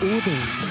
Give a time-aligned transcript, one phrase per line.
[0.00, 0.67] Odin.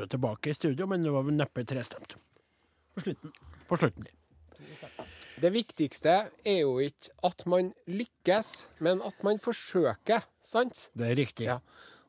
[0.00, 2.16] Være tilbake i studio, men det var vel neppe trestemt
[2.96, 3.32] På slutten.
[3.68, 4.06] på slutten.
[5.40, 10.88] Det viktigste er jo ikke at man lykkes, men at man forsøker, sant?
[10.96, 11.46] Det er riktig.
[11.48, 11.58] Ja.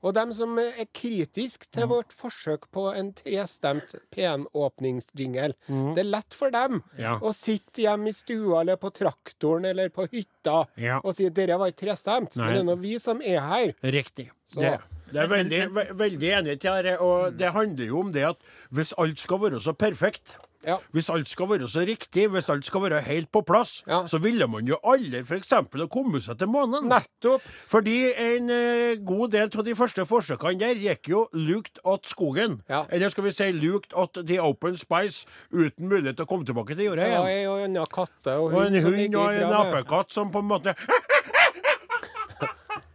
[0.03, 5.53] Og dem som er kritisk til vårt forsøk på en trestemt penåpningsjingle,
[5.95, 7.19] det er lett for dem Ja.
[7.19, 10.99] å sitte hjemme i stua eller på traktoren eller på hytta Ja.
[11.03, 12.35] og si at dere var ikke trestemt.
[12.35, 12.45] Nei.
[12.47, 13.73] Men det er nå vi som er her.
[13.83, 14.31] Riktig.
[14.47, 14.81] Så- Det,
[15.11, 16.99] det er veldig, ve veldig enig til dette.
[17.01, 18.39] Og det handler jo om det at
[18.71, 20.75] hvis alt skal være så perfekt Ja.
[20.93, 24.03] Hvis alt skal være så riktig, hvis alt skal være helt på plass, Ja.
[24.05, 25.49] så ville man jo aldri f.eks.
[25.57, 26.85] ha kommet seg til månen.
[26.85, 27.41] Nettopp.
[27.71, 32.59] Fordi en eh, god del av de første forsøkene der gikk jo lukt åt skogen.
[32.69, 32.83] Ja.
[32.93, 36.77] Eller skal vi si lukt åt the open spice, uten mulighet til å komme tilbake
[36.77, 37.25] til jorda igjen.
[37.41, 40.75] Ja, og en katte og Og en hund og en apekatt som på en måte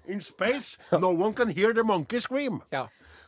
[0.09, 2.61] In space, no one can hear the monkey scream.
[2.73, 2.85] Ja.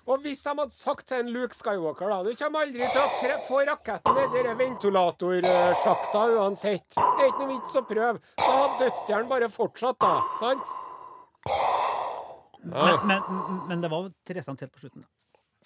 [0.09, 3.09] Og hvis de hadde sagt til en Luke Skywalker da Du kommer aldri til å
[3.19, 6.95] tre få raketten nedi den ventilatorsjakta uansett.
[6.97, 8.23] Det er ikke noe vits å prøve.
[8.39, 10.15] Da hadde dødsstjernen bare fortsatt, da.
[10.41, 10.71] Sant?
[12.63, 13.21] Men, men,
[13.69, 15.05] men det var trestemt helt på slutten.
[15.05, 15.09] da.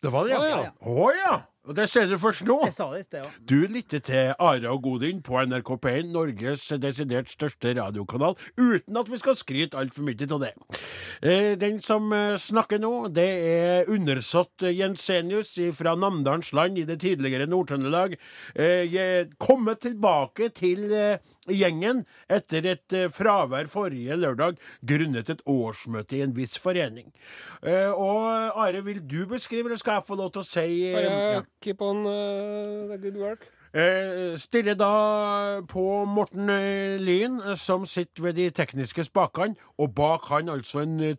[0.02, 0.60] Det var det, Å, ja.
[0.66, 0.72] ja.
[0.82, 1.34] Å ja.
[1.62, 2.56] Og det ser du først nå.
[2.66, 3.28] Jeg sa det i sted ja.
[3.46, 9.12] Du lytter til Are og Godin på NRK P1, Norges desidert største radiokanal, uten at
[9.12, 10.50] vi skal skryte altfor mye av det.
[11.22, 16.98] Eh, den som eh, snakker nå, det er undersått Jensenius fra Namdalens land i det
[17.04, 18.18] tidligere Nord-Trøndelag.
[18.58, 20.90] Eh, kommet tilbake til
[21.50, 27.10] gjengen etter et eh, fravær forrige lørdag grunnet et årsmøte i en viss forening.
[27.62, 31.08] Eh, og Are, vil du beskrive, eller skal jeg få lov til å si eh,
[31.08, 31.42] ja.
[31.64, 33.50] keep on the good work.
[33.72, 36.50] Eh, stirrer da på Morten
[37.00, 41.16] Lyn, som sitter ved de tekniske spakene, og bak han altså en eh,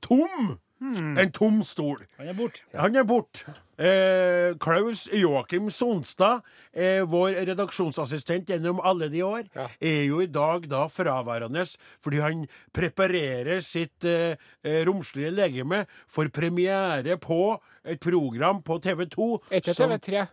[0.83, 1.97] tom En tom stol.
[2.17, 2.61] Han er borte.
[2.75, 3.53] Han er borte.
[3.79, 6.41] Eh, Klaus Joakim Sonstad,
[6.73, 9.67] eh, vår redaksjonsassistent gjennom alle de år, Ja.
[9.81, 11.63] er jo i dag da fraværende
[12.01, 19.05] fordi han preparerer sitt eh, eh, romslige legeme for premiere på et program på TV
[19.09, 19.41] 2.
[19.51, 20.27] Er ikke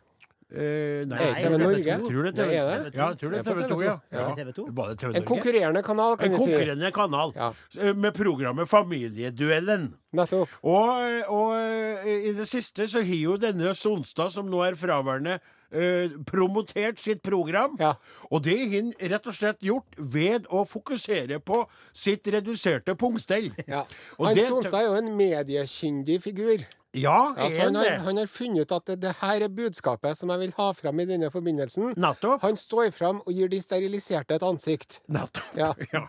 [0.51, 0.57] TV3?
[0.61, 1.85] Eh, nei, Er TV Norge?
[1.87, 2.91] Jeg tror det er TV, Nei, er?
[2.95, 3.69] Ja, tror det er TV 2, ja.
[3.71, 3.95] TV2, ja.
[4.19, 4.27] ja.
[4.41, 4.67] TV2?
[4.81, 6.43] Var det TV En konkurrerende kanal, kan vi si.
[6.45, 7.53] konkurrerende kanal Ja.
[7.79, 9.95] eh, med programmet Familieduellen.
[10.13, 10.49] Nettopp.
[10.63, 10.91] Og,
[11.31, 15.39] og eh, i det siste så har jo denne Sonstad, som nå er fraværende,
[15.71, 17.77] Uh, promotert sitt program.
[17.79, 17.93] Ja.
[18.35, 21.61] Og det har han rett og slett gjort ved å fokusere på
[21.95, 23.53] sitt reduserte pungstell.
[23.69, 23.85] Ja.
[24.19, 26.67] Og Han Sonstad er jo en mediekyndig figur.
[26.95, 30.31] Ja, altså, han, har, han har funnet ut at det, det her er budskapet som
[30.35, 31.93] jeg vil ha fram i denne forbindelsen.
[31.95, 32.43] Nettopp.
[32.43, 34.99] Han står fram og gir de steriliserte et ansikt.
[35.07, 35.55] Nettopp.
[35.59, 35.73] Ja.
[35.91, 36.05] Ja.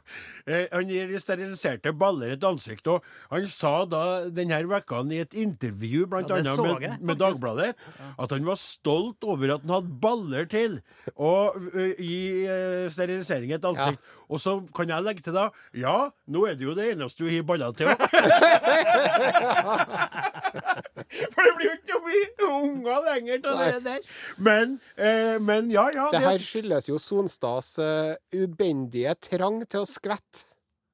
[0.46, 5.22] Eh, han gir de steriliserte baller et ansikt, og han sa da denne uka i
[5.24, 7.18] et intervju blant Ja, annet med, med.
[7.22, 7.72] Dagbladet,
[8.18, 10.78] at han var stolt over at han hadde baller til
[11.16, 14.14] å uh, gi uh, sterilisering et ansikt.
[14.32, 17.30] Og så kan jeg legge til da Ja, nå er det jo det eneste du
[17.34, 18.00] har baller til òg.
[21.32, 24.06] For det blir jo ikke noe mye unger lenger av det der.
[24.42, 26.08] Men, eh, men ja, ja.
[26.14, 30.46] Det her skyldes jo Sonstads uh, ubendige trang til å skvette.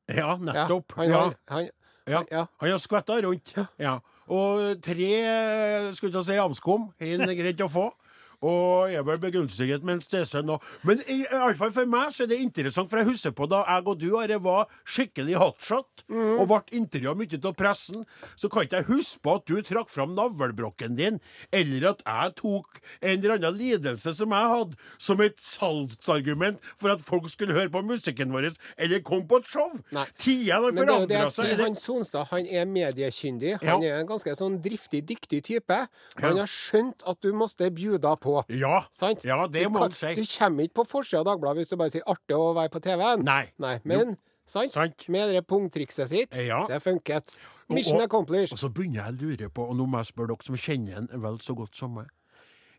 [0.08, 0.94] Ja, Ja, nettopp.
[0.98, 1.18] han, ja.
[1.28, 1.70] har- han,
[2.08, 2.22] Ja.
[2.32, 2.46] ja.
[2.62, 3.54] Han har skvetta rundt.
[3.84, 3.98] Ja.
[4.32, 5.12] Og tre
[5.96, 7.90] skulle jeg si avskum er han greit å få.
[8.46, 10.60] Og er vel begunstiget med en stesønn nå.
[10.86, 13.64] Men i, alle fall for meg så er det interessant, for jeg husker på da
[13.66, 18.04] jeg og du Are, var skikkelig hotshot og ble intervjua mye av pressen,
[18.38, 21.18] så kan ikke jeg huske på at du trakk fram navlebrokken din,
[21.52, 26.94] eller at jeg tok en eller annen lidelse som jeg hadde, som et salgsargument for
[26.94, 29.74] at folk skulle høre på musikken vår, eller komme på et show.
[30.22, 31.34] Tida har forandra seg.
[31.34, 31.52] sier.
[31.54, 33.58] er det- Han Sonstad han er mediekyndig.
[33.62, 33.72] Ja.
[33.74, 35.88] Han er en ganske sånn driftig, dyktig type.
[36.22, 38.27] Han har skjønt at du måtte bjuda på.
[38.50, 39.24] Ja, Sant?
[39.28, 40.14] ja det du må kan- man si.
[40.16, 42.82] Du kommer ikke på forsida av Dagbladet hvis du bare sier 'artig å være på
[42.82, 43.24] TV-en'.
[43.24, 43.52] Nei.
[43.60, 43.80] Nei.
[43.84, 44.72] Men Sant?
[44.72, 45.10] Sant.
[45.10, 46.34] Med det pungtrikset sitt.
[46.38, 46.66] Ja.
[46.68, 47.36] Det funket.
[47.70, 48.54] Mission og- accomplished.
[48.54, 50.98] Og så begynner jeg å lure på, og nå må jeg spørre dere som kjenner
[51.14, 52.08] en vel så godt som meg,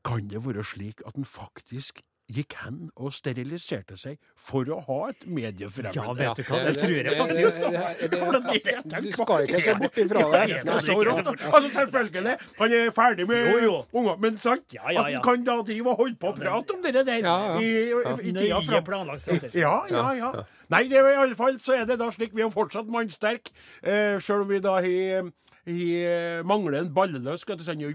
[0.03, 4.99] kan det være slik at han faktisk gikk hen og steriliserte seg for å ha
[5.09, 5.97] et mediefremmed.
[5.97, 7.55] Ja, vet du hva, det- tror jeg faktisk.
[9.01, 10.59] Du skal ikke se bort ifra det.
[10.65, 11.27] Det er så rått.
[11.49, 12.35] Altså, selvfølgelig.
[12.59, 13.55] Han er ferdig med
[13.93, 14.65] unger, men sant?
[14.77, 17.19] Ja, ja, At han kan da drive og holde på og prate om det der
[17.19, 17.59] Ja, ja.
[17.59, 19.09] i, i, i tida fram.
[19.55, 20.33] Ja, ja, ja.
[20.69, 23.49] Nei, det er i alle fall så er det da slik vi er fortsatt mannsterk,
[23.83, 25.31] eh, sjøl om vi da har
[25.69, 27.45] har mangler en balleløs.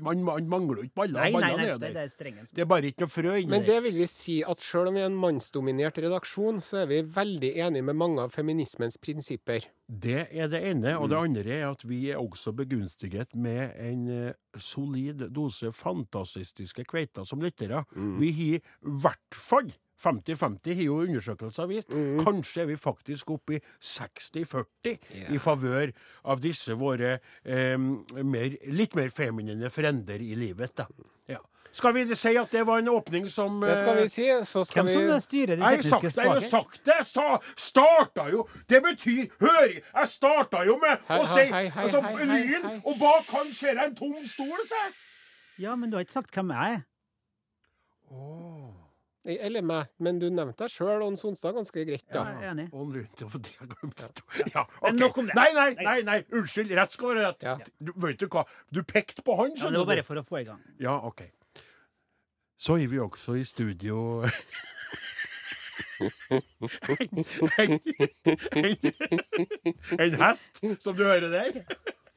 [0.04, 1.20] Man mangler jo ikke baller.
[1.20, 2.50] Nei, nei, nei, er det, det er strengen.
[2.52, 4.98] Det er bare ikke noe frø inni Men det vil vi si at selv om
[4.98, 9.68] vi er en mannsdominert redaksjon, så er vi veldig enige med mange av feminismens prinsipper.
[9.88, 10.96] Det er det ene.
[10.98, 16.86] Og det andre er at vi er også begunstiget med en eh, solid dose fantasistiske
[16.90, 17.84] kveiter som lyttere.
[18.20, 18.62] Vi har i
[19.04, 21.94] hvert fall 50-50 har jo undersøkelser vist.
[22.24, 24.98] Kanskje er vi faktisk oppe i 60-40
[25.34, 25.94] i favør
[26.34, 30.76] av disse våre eh, mer, litt mer feminine frender i livet.
[30.78, 30.88] Da.
[31.30, 31.40] Ja.
[31.74, 34.28] Skal vi si at det var en åpning som Det skal vi si.
[34.46, 36.98] Så skal Hvem vi som styrer det tekniske det, jeg har sagt det!
[37.00, 39.72] Jeg sta, starta jo Det betyr Hør!
[39.72, 42.76] Jeg starta jo med Hei, å si hei, hei, altså, Lyn, hei.
[42.84, 44.84] og bak han ser jeg en tom stol, se!
[45.64, 46.86] Ja, men du har ikke sagt hvem jeg er.
[49.24, 52.26] Eller meg, men du nevnte deg sjøl og Sonstad ganske greit, da.
[52.28, 52.66] Jeg er enig.
[52.76, 54.10] Og Lyn, det jeg glemte.
[54.56, 55.38] Ja, Men nok om det.
[55.38, 56.74] Nei, nei, nei, nei, unnskyld.
[56.76, 57.46] Rett skal være rett.
[57.48, 57.56] Ja.
[57.80, 58.44] Du, vet du hva?
[58.68, 60.60] Du pekte på han, Ja, det var bare for å få i gang.
[60.84, 61.24] Ja, OK.
[62.60, 64.24] Så er vi også i studio
[66.04, 66.42] en,
[67.60, 67.80] en,
[70.00, 71.64] en hest, som du hører der.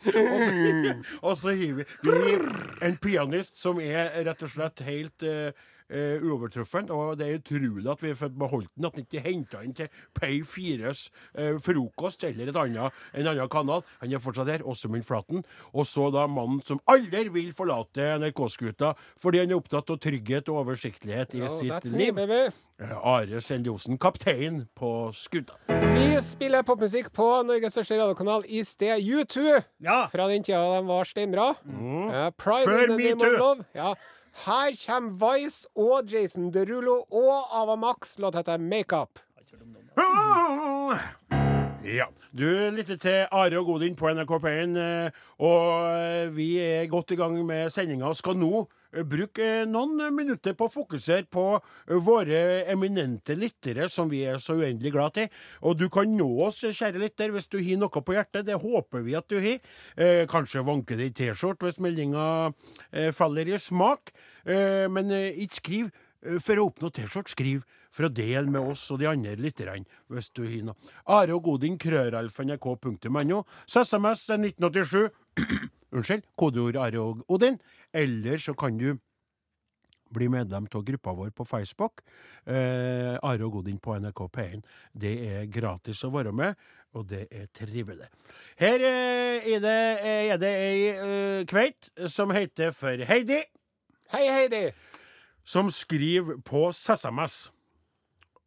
[0.07, 4.83] Og så, og så har vi, vi har en pianist som er rett og slett
[4.87, 6.91] helt eh, eh, uovertruffen.
[6.91, 9.63] Og det er utrolig at vi har fått beholdt den, at den ikke er henta
[9.65, 11.07] inn til Pay 4s
[11.39, 13.83] eh, frokost eller et annet, en annen kanal.
[14.03, 15.45] Han er fortsatt her, Åsemund Flaten.
[15.73, 20.49] Og så da mannen som aldri vil forlate NRK-skuta fordi han er opptatt av trygghet
[20.53, 22.15] og oversiktlighet i Oh, sitt liv.
[22.15, 22.51] me.
[22.79, 25.55] Eh, Are Sendiosen, kaptein på skuta.
[25.69, 29.63] Vi spiller popmusikk på Norges største radiokanal i sted U2.
[29.85, 30.03] Ja!
[30.13, 31.55] Fra den tida de var steinbra.
[31.57, 32.37] Pride Mm.
[32.37, 33.33] Før in the name MeToo.
[33.33, 33.65] of love.
[33.75, 33.95] Ja.
[34.45, 38.19] Her kommer Vice og Jason Derulo og Ava Max.
[38.19, 39.19] Låta heter Makeup.
[41.87, 42.09] Ja.
[42.35, 47.19] Du lytter til Are og Godin på NRK P1, eh, og vi er godt i
[47.21, 51.45] gang med sendinga og skal nå eh, bruke eh, noen minutter på å fokusere på
[51.55, 52.41] eh, våre
[52.73, 55.29] eminente lyttere, som vi er så uendelig glad til.
[55.63, 58.49] Og du kan nå oss, kjære lytter, hvis du har noe på hjertet.
[58.51, 59.63] Det håper vi at du har.
[59.95, 62.27] Eh, kanskje vanke det i T-skjorte hvis meldinga
[62.91, 64.11] eh, faller i smak.
[64.43, 66.06] Eh, men eh, ikke skriv eh,
[66.43, 67.33] for å oppnå T-skjorte.
[67.33, 70.93] Skriv for å dele med oss og de andre lytterne, hvis du har noe.
[71.07, 73.43] Are og Godin, krøralf.nrk.no.
[73.67, 75.11] SMS er 1987.
[75.97, 76.27] Unnskyld.
[76.37, 77.59] Kodeord Are og Odin.
[77.95, 78.97] Eller så kan du
[80.15, 82.01] bli medlem av gruppa vår på Facebook.
[82.45, 84.63] Eh, Are og Godin på NRK P1.
[84.93, 86.55] Det er gratis å være med,
[86.95, 88.09] og det er trivelig.
[88.61, 89.79] Her eh, er det,
[90.31, 93.43] er det ei eh, kveit som heter for Heidi,
[94.15, 94.69] Hei, Heidi.
[95.47, 97.47] Som skriver på SMS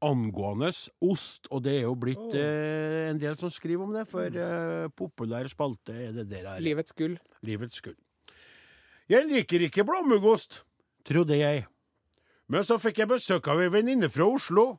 [0.03, 0.69] angående
[1.03, 4.87] ost, og det er jo blitt eh, en del som skriver om det, for eh,
[4.95, 6.61] populær spalte er det der her.
[6.63, 7.17] Livets gull.
[7.45, 7.97] Livets gull.
[9.09, 10.61] Jeg liker ikke blåmuggost,
[11.07, 11.65] trodde jeg.
[12.49, 14.77] Men så fikk jeg besøk av ei venninne fra Oslo.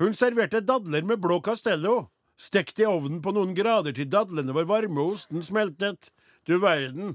[0.00, 2.08] Hun serverte dadler med blå castello.
[2.40, 6.10] Stekt i ovnen på noen grader til dadlene var varme og osten smeltet.
[6.46, 7.14] Du verden.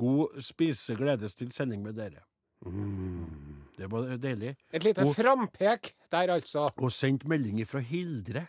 [0.00, 2.24] God spise gledes til sending med dere.
[2.60, 4.54] Det var deilig.
[4.72, 6.68] Et lite Og- frampek der, altså.
[6.76, 8.46] Og sendt melding fra Hildre.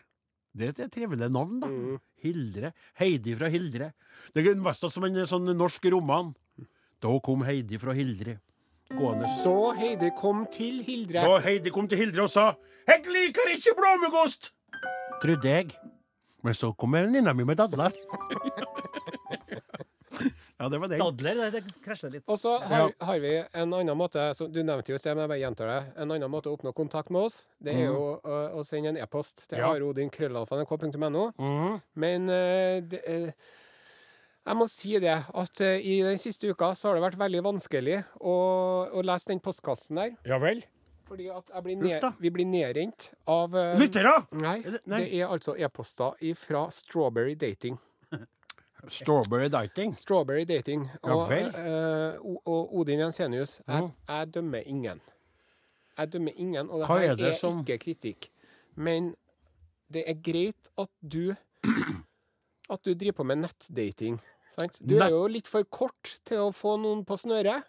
[0.54, 1.68] Det er et trivelig navn, da.
[2.22, 2.74] Hildre.
[3.00, 3.94] Heidi fra Hildre.
[4.34, 6.34] Det er nesten som en sånn norsk roman.
[7.02, 8.40] Da kom Heidi fra Hildre
[8.98, 9.28] gående.
[9.44, 11.24] Da Heidi kom til Hildre.
[11.24, 12.56] Da Heidi kom til Hildre og sa
[12.88, 14.52] 'Jeg liker ikke blåmuggost',
[15.22, 15.72] trodde jeg.
[16.44, 17.92] Men så kom venninna mi med dadler.
[20.62, 21.00] ja, det var den.
[21.02, 22.24] Dadler, det, det krasja litt.
[22.30, 25.26] Og så har, har vi en annen måte som Du nevnte jo i sted, men
[25.26, 25.80] jeg bare gjentar det.
[26.04, 29.00] En annen måte å oppnå kontakt med oss, det er jo å, å sende en
[29.02, 29.72] e-post til Ja.
[29.74, 31.26] arodinkrøllalfa.nrk.no.
[31.42, 31.80] Mm.
[32.06, 33.58] Men uh, det, uh,
[34.42, 37.44] jeg må si det, at eh, i den siste uka så har det vært veldig
[37.46, 38.36] vanskelig å,
[38.90, 40.16] å lese den postkassen der.
[40.26, 40.64] Ja vel.
[41.06, 44.16] Fordi at jeg blir ned, vi blir nedrent av Lyttere!
[44.32, 47.78] Nei, nei, det- det, er altså e-poster fra Strawberry Dating.
[48.90, 49.94] Strawberry Dating.
[49.96, 50.90] Strawberry Dating.
[51.04, 51.48] Ja Og, vel.
[51.48, 53.92] uh, og Odin Jensenius, jeg, Mhm.
[54.10, 55.02] jeg dømmer ingen.
[55.98, 58.30] Jeg dømmer ingen, og det her er det er som- ikke kritikk.
[58.76, 59.16] Men
[59.94, 61.36] det er greit at du
[62.70, 64.20] At du driver på med nettdating.
[64.56, 64.80] Sant?
[64.90, 67.64] Du er jo litt for kort til å få noen på snøret.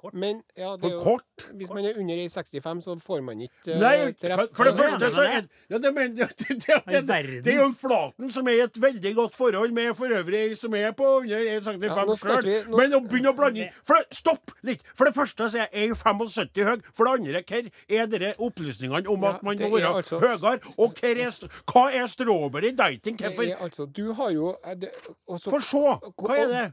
[0.00, 0.14] Kort?
[0.16, 1.42] Men ja, det er jo, kort.
[1.60, 4.46] hvis man er under 1,65, så får man ikke uh, Nei, treff.
[4.56, 7.10] for det første så er ja, det, men, det, det, det,
[7.44, 10.72] det er jo Flaten som er i et veldig godt forhold med for øvrig som
[10.78, 12.48] er på under 1,65 Ja, nå skal sjøl.
[12.48, 14.80] vi- nå- Men å begynne å blande for det, Stopp litt!
[14.96, 16.80] For det første så er jeg 75 høy.
[16.96, 17.60] For det andre, hva
[18.00, 20.60] er dere opplysningene om Ja, at man må være altså- høyere?
[20.80, 21.36] Og hva er,
[21.74, 23.16] hva er strawberry dating?
[23.20, 23.50] Det Hvorfor?
[23.52, 24.90] er altså Du har jo eh, det,
[25.28, 25.84] og så- Få se!
[26.24, 26.64] Hva er det?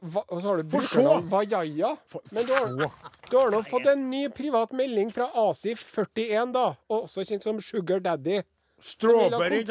[0.00, 1.28] Hva- Og så har du brukernavn.
[1.30, 1.92] Vajaya.
[2.32, 6.66] Men du har, du nå fått en ny privat melding fra Asif41, da.
[6.92, 8.42] Også kjent som Sugar Daddy.
[8.82, 9.64] Strawberry.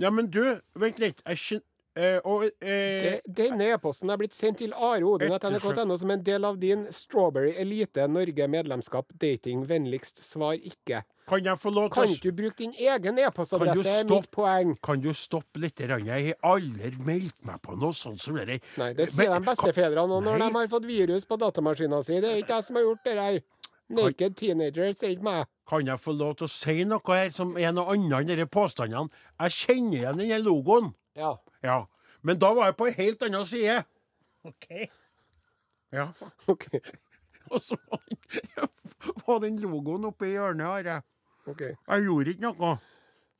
[0.00, 0.44] Ja, men du,
[0.80, 1.24] vent litt.
[1.26, 1.66] Jeg skjønner
[1.98, 6.12] Uh, Og uh, De, Denne e-posten er blitt sendt til Are Odin at nrk.no som
[6.14, 9.10] en del av din Strawberry Elite Norge-medlemskap.
[9.20, 9.64] Dating.
[9.68, 11.02] Vennligst svar ikke.
[11.30, 13.92] Kan jeg få lov til Kan du bruke din egen e-postadresse?
[14.00, 14.04] er?
[14.10, 14.72] Mitt poeng.
[14.82, 15.78] Kan du stoppe litt?
[15.78, 18.60] Jeg har aldri meldt meg på noe sånt som det der.
[18.80, 20.48] Nei, det sier Men- de bestefedrene nå når Nei.
[20.48, 22.18] de har fått virus på datamaskina si.
[22.20, 23.40] Det er ikke jeg som har gjort det der.
[23.90, 25.46] Naked teenagers, er ikke meg.
[25.68, 28.46] Kan jeg få lov til å si noe her som er noe annet enn disse
[28.50, 29.10] påstandene?
[29.40, 30.94] Jeg kjenner igjen denne logoen.
[31.16, 31.36] Ja.
[31.62, 31.86] Ja.
[32.22, 33.84] Men da var jeg på en helt annen side.
[34.44, 34.90] OK.
[35.92, 36.12] Ja.
[36.48, 36.66] OK.
[37.50, 37.76] Og så
[39.26, 41.02] var den, logoen oppe i hjørnet her.
[41.46, 41.60] Ok.
[41.60, 42.76] Jeg gjorde ikke noe.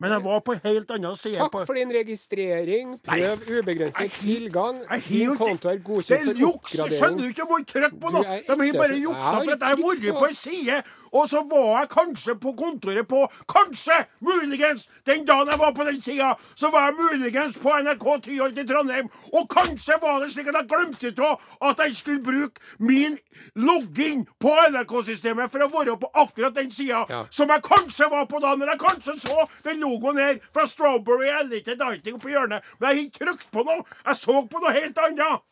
[0.01, 1.37] Men jeg var på helt annen side.
[1.37, 2.95] Takk på- for din registrering.
[3.05, 4.79] Prøv ubegrenset tilgang.
[4.91, 6.73] Jeg Din konto er Det godkjent for juks!
[6.73, 8.23] Det skjønner du ikke om å trykke på noe!
[8.23, 11.43] De har bare Jeg juksa for at jeg har vært på- en side, og så
[11.51, 14.07] var jeg kanskje på kontoret på Kanskje!
[14.23, 14.89] Muligens!
[15.05, 18.65] Den dagen jeg var på den sida, så var jeg muligens på NRK Tyholt i
[18.65, 19.11] Trondheim.
[19.35, 21.41] Og kanskje var det slik at jeg glemte av
[21.71, 23.19] at jeg skulle bruke min
[23.57, 27.25] login på NRK-systemet for å være på akkurat den sida Ja.
[27.31, 31.29] som jeg kanskje var på da, når jeg kanskje så den logoen her fra Strawberry
[31.41, 32.63] Elite Dating på hjørnet.
[32.79, 33.85] Men jeg har ikke trykt på noe.
[34.07, 35.43] Jeg så på noe helt annet.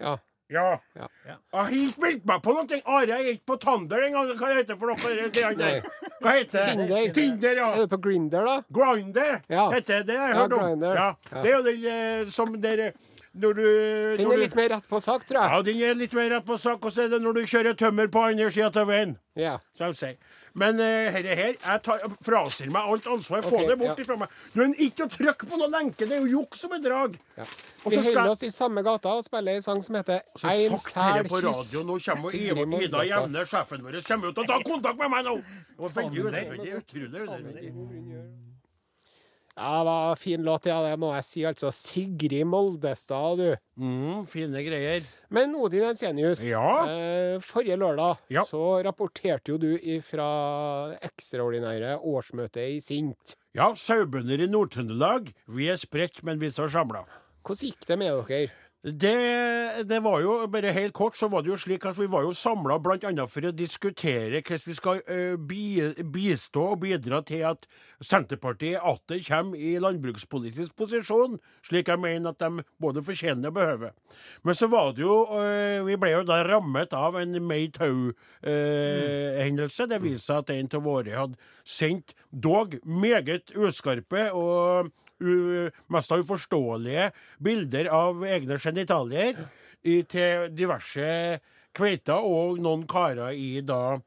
[0.00, 0.16] Ja.
[0.50, 0.80] Ja.
[0.98, 1.06] Ja.
[1.28, 2.78] Jeg har ikke meldt meg på noe.
[2.90, 4.32] Are jeg er ikke på Tander engang.
[4.40, 5.12] Hva heter det for noe?
[5.30, 5.84] det der?
[6.24, 6.72] Hva heter det?
[6.72, 7.12] Tinder.
[7.14, 7.68] Tinder, ja.
[7.76, 8.56] Er du på Grinder, da?
[8.74, 9.68] Grinder Ja.
[9.70, 10.16] heter det.
[10.16, 10.82] Jeg Ja, hørt om.
[10.82, 10.94] Ja.
[11.30, 11.42] Ja.
[11.42, 12.92] Det er jo den eh, som dere
[13.32, 13.62] Når du
[14.18, 15.50] Den når er du- litt mer rett på sak, tror jeg.
[15.54, 16.84] Ja, den er litt mer rett på sak.
[16.84, 19.12] Og så er det når du kjører tømmer på andre sida av veien.
[19.38, 19.60] Yeah.
[19.78, 20.16] Som jeg sier.
[20.58, 23.44] Men uh, herre her, jeg tar, frastiller meg alt ansvar.
[23.46, 24.04] Få okay, det bort ja.
[24.04, 24.34] ifra meg.
[24.58, 26.08] Men ikke å trykke på noen lenke.
[26.08, 27.16] Det er jo juks og bedrag.
[27.38, 27.48] ja.
[27.86, 31.40] Vi holder oss i samme gata og spiller en sang som heter Ein sær på
[31.40, 31.72] kyss.
[31.72, 35.14] radio, nå kommer Ida, Ida Jevne, sjefen vår, kommer jo til å ta kontakt med
[35.14, 35.38] meg nå!
[35.40, 36.76] Det var veldig unødvendig.
[36.82, 38.49] Utrolig unødvendig.
[39.60, 40.78] Ja, det var fin låt, ja.
[40.86, 41.42] Det må jeg si.
[41.44, 43.50] Altså Sigrid Moldestad, du.
[43.76, 45.04] Mm, fine greier.
[45.28, 46.86] Men Odin Ensenius, Ja?
[46.88, 48.42] eh, forrige lørdag Ja.
[48.48, 53.36] så rapporterte jo du fra ekstraordinære årsmøtet i Sint.
[53.54, 55.32] Ja, sauebønder i Nord-Trøndelag.
[55.48, 57.04] Vi er spredt, men vi står samla.
[57.44, 58.50] Hvordan gikk det med dere?
[58.82, 62.22] Det, det var jo, bare helt kort, så var det jo slik at vi var
[62.24, 63.26] jo samla bl.a.
[63.28, 67.68] for å diskutere hvordan vi skal eh, bi, bistå og bidra til at
[68.00, 71.36] Senterpartiet atter kommer i landbrukspolitisk posisjon,
[71.68, 73.92] slik jeg mener at de både fortjener og behøver.
[74.48, 79.90] Men så var det jo eh, Vi ble jo da rammet av en May Tau-hendelse.
[79.92, 81.36] det viste seg at en av våre hadde
[81.68, 84.88] sendt dog meget uskarpe og
[85.20, 87.10] mest uforståelige
[87.42, 89.36] bilder av egne genitalier
[89.84, 91.40] i, til diverse
[91.76, 93.98] kveiter og noen karer i da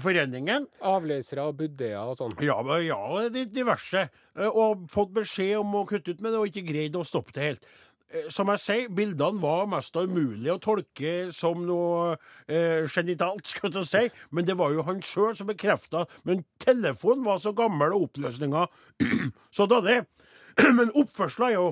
[0.00, 0.66] foreningen.
[0.80, 2.34] Avløsere og buddeer og sånn.
[2.40, 4.06] Ja, ja, diverse.
[4.38, 7.34] Eh, Og fått beskjed om å kutte ut med det, og ikke greid å stoppe
[7.36, 7.66] det helt.
[8.08, 12.16] Eh, Som jeg sier, bildene var mest umulig å tolke som noe
[12.48, 14.04] eh, genitalt, skal jeg si.
[14.30, 16.06] Men det var jo han sjøl som bekrefta.
[16.24, 18.66] Men telefonen var så gammel, og oppløsninga
[19.56, 20.06] så det.
[20.78, 21.66] Men oppførselen er jo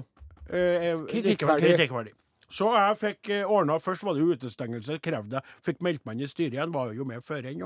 [0.49, 1.75] eh, er Kritikkverdig.
[1.75, 2.15] kritikkverdig.
[2.51, 5.59] Så jeg fikk eh, ordna Først var det jo utestengelse, krevde jeg.
[5.69, 7.63] Fikk meldt meg inn i styret igjen, var jo med før enn.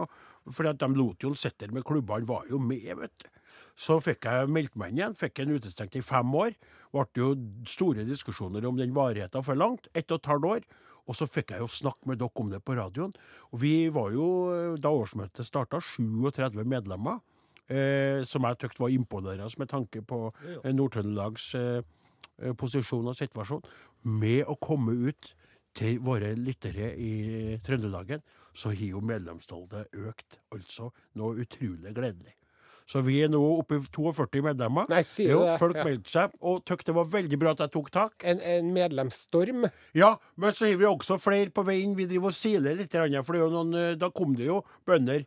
[0.53, 3.31] For de lot jo han sitte der med klubbene, var jo med, vet du.
[3.75, 6.53] Så fikk jeg meldt meg inn igjen, fikk en utestengt i fem år.
[6.95, 7.33] Ble jo
[7.67, 9.89] store diskusjoner om den varigheten for langt.
[9.97, 10.67] Ett og et halvt år.
[11.05, 13.13] Og så fikk jeg jo snakke med dere om det på radioen.
[13.53, 17.19] Og vi var jo, eh, da årsmøtet starta, 37 medlemmer.
[17.65, 23.65] Eh, som jeg syntes var imponerende med tanke på eh, Nord-Trøndelags eh, posisjon og situasjon.
[24.05, 25.31] Med å komme ut
[25.75, 28.21] til våre lyttere i Trøndelagen,
[28.55, 30.37] så har jo medlemstallet økt.
[30.53, 32.37] Altså noe utrolig gledelig.
[32.85, 34.85] Så vi er nå oppe i 42 medlemmer.
[34.93, 35.57] Nei, sier jo, det?
[35.59, 35.85] Folk Ja.
[35.89, 38.13] meldte seg, og syntes det var veldig bra at jeg tok tak.
[38.29, 39.65] En, en medlemsstorm.
[39.97, 41.97] Ja, men så har vi også flere på veien.
[41.97, 42.93] Vi driver og siler litt,
[43.25, 45.25] for noen, da kom det jo bønder,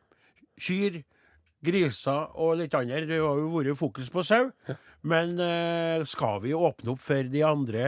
[0.62, 1.02] kyr,
[1.68, 3.04] griser og litt andre.
[3.10, 4.50] Det har jo vært fokus på sau.
[5.08, 7.86] Men eh, skal vi åpne opp for de andre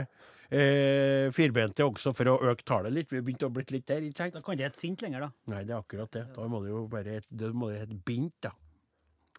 [0.52, 3.12] eh, firbente også for å øke tallet litt?
[3.12, 4.38] Vi har begynt å bli litt der, ikke sant?
[4.38, 5.34] Da kan det ikke hete sint lenger, da.
[5.56, 6.26] Nei, det er akkurat det.
[6.36, 8.54] Da må det jo bare det må det hete bint, da.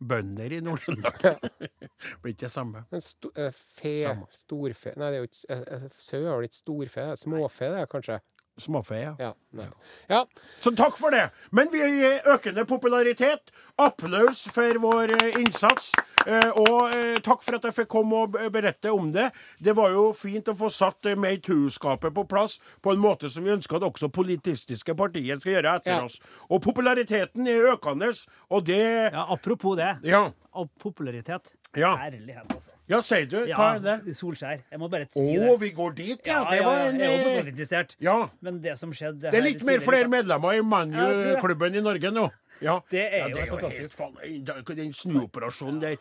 [0.00, 1.42] Bønder i Nord-Trøndelag.
[2.22, 2.86] Blir ikke det samme.
[2.88, 4.28] Men sto, eh, fe, Samme.
[4.32, 7.04] storfe Nei, det er jo ikke eh, eh, Sau er vel ikke storfe?
[7.04, 8.16] det er Småfe, det er kanskje?
[8.58, 9.14] Småfe, ja.
[9.18, 9.64] Ja.
[10.08, 10.26] Ja.
[10.60, 11.30] Så takk for det.
[11.50, 13.50] Men vi gir økende popularitet.
[13.80, 15.92] Applaus for vår eh, innsats.
[16.26, 19.30] Eh, og eh, takk for at jeg fikk komme og berette om det.
[19.64, 23.46] Det var jo fint å få satt eh, metoo-skapet på plass på en måte som
[23.48, 26.04] vi ønsker at også politistiske partier skal gjøre etter Ja.
[26.04, 26.20] oss.
[26.50, 28.12] Og populariteten er økende,
[28.50, 28.82] og det
[29.14, 29.94] Ja, apropos det.
[30.04, 31.54] Ja, Og popularitet.
[31.78, 31.92] Ja.
[32.00, 32.72] Herlighet, altså.
[32.90, 33.36] ja sier du.
[33.54, 34.14] Hva er det?
[34.18, 34.62] Solskjær.
[34.72, 35.52] Jeg må bare Å, si det.
[35.60, 36.40] vi går dit, ja.
[36.50, 37.94] Det var en jeg er eh, fotballinteressert.
[38.02, 38.16] Ja.
[38.42, 40.64] Men det som skjedde Det er litt mer flere medlemmer i.
[40.66, 42.26] ManU-klubben i Norge nå.
[42.60, 42.76] Ja.
[42.90, 44.76] Det er ja, jo det helt helt fantastisk.
[44.80, 45.96] Den snuoperasjonen der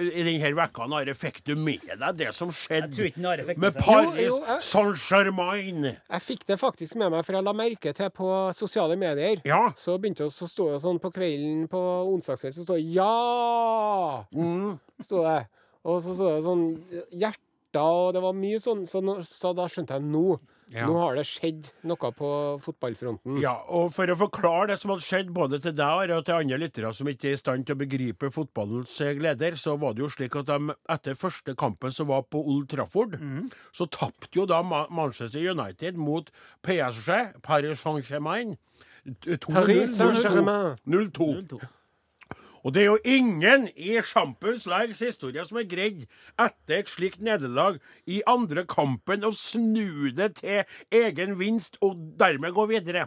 [0.00, 3.60] I denne vekka, Are, fikk du med deg det som Jeg skjedde ikke Are fikk
[3.62, 5.90] med Paris Jo, jo, Saint-Germain?
[5.96, 9.42] Jeg fikk det faktisk med meg, for jeg la merke til på sosiale medier.
[9.46, 9.62] Ja.
[9.78, 11.82] Så begynte det å stå sånn på kvelden på
[12.14, 14.24] onsdagskvelden, så står det 'ja'!
[14.32, 14.78] Mm.
[15.02, 15.40] Stod det.
[15.86, 16.64] Og så sto det sånn
[17.76, 18.84] hjerter, og det var mye sånn.
[18.88, 20.38] Så, nå, så da skjønte jeg nå.
[20.74, 20.88] Ja.
[20.90, 22.28] Nå har det skjedd noe på
[22.64, 23.36] fotballfronten.
[23.38, 26.58] Ja, og for å forklare det som hadde skjedd både til deg og til andre
[26.58, 30.02] lyttere som ikke er i stand til å begripe fotballens eh, gleder, så var det
[30.02, 33.14] jo slik at de etter første kampen som var på Old Trafford,
[33.70, 36.34] så tapte jo da Manchester United mot
[36.66, 38.56] PSG, Paris Saint-Germain.
[39.46, 40.80] Paris Saint-Germain.
[40.82, 41.60] 0-2.
[42.66, 42.66] 0-2.
[42.66, 47.22] Og det er jo ingen i Champions Leagues historie som har greid etter et slikt
[47.22, 47.78] nederlag
[48.10, 53.06] i andre kampen å snu det til egen vinst og dermed gå videre.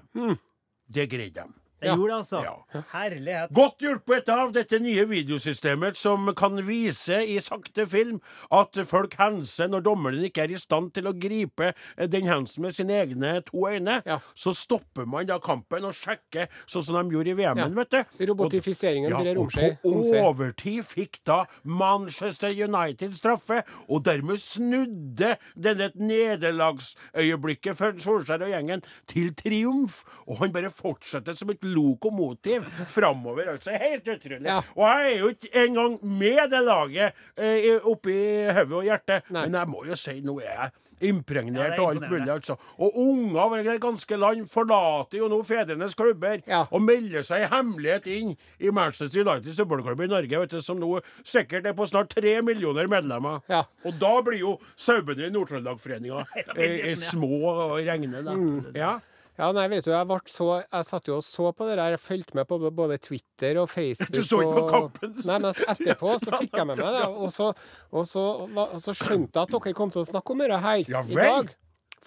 [0.87, 1.58] Det greide de.
[1.79, 1.95] Det Ja.
[1.95, 2.43] gjorde det, altså.
[2.43, 2.81] Ja.
[2.91, 3.53] Herlighet.
[3.53, 8.19] Godt hjulpet av dette nye videosystemet som kan vise i sakte film
[8.51, 12.75] at folk henser når dommeren ikke er i stand til å gripe den hensen med
[12.75, 14.01] sine egne to øyne.
[14.05, 14.19] Ja.
[14.35, 17.83] Så stopper man da kampen og sjekker, sånn som de gjorde i VM-en, Ja.
[17.83, 18.25] vet du.
[18.27, 25.91] Robotifiseringen Ja, brer og på overtid fikk da Manchester United straffe, og dermed snudde denne
[25.95, 30.03] nederlagsøyeblikket for Solskjær og gjengen til triumf.
[30.27, 33.53] Og han bare fortsetter som et lokomotiv framover.
[33.55, 34.45] Altså, helt utrolig.
[34.49, 34.59] Ja.
[34.75, 38.17] Og jeg er jo ikke engang med det laget eh, oppi
[38.49, 39.45] hodet og hjertet, Nei.
[39.47, 40.71] men jeg må jo si nå er jeg
[41.09, 42.27] impregnert er og alt mulig.
[42.27, 42.57] altså.
[42.83, 46.65] Og unger over det ganske land forlater jo nå fedrenes klubber Ja.
[46.75, 50.75] og melder seg i hemmelighet inn i Manchester United fotballklubb i Norge, vet du, som
[50.81, 50.89] nå
[51.23, 53.39] sikkert er på snart tre millioner medlemmer.
[53.47, 53.61] Ja.
[53.87, 56.25] Og da blir jo sauebønder i Nord-Trøndelag-foreninga
[56.57, 58.35] eh, små og regne, da.
[58.35, 58.75] Mm.
[58.75, 58.97] Ja.
[59.39, 61.93] Ja, nei, vet du, jeg ble så Jeg satt jo og så på det der.
[61.95, 64.11] Jeg fulgte med på både Twitter og Facebook.
[64.11, 65.13] Du så ikke på og- kampen?
[65.23, 67.05] Nei, men altså, etterpå så fikk jeg med meg det.
[67.07, 67.47] Og så,
[67.95, 70.83] og så, og så skjønte jeg at dere kom til å snakke om dette her
[70.91, 71.53] Ja i dag.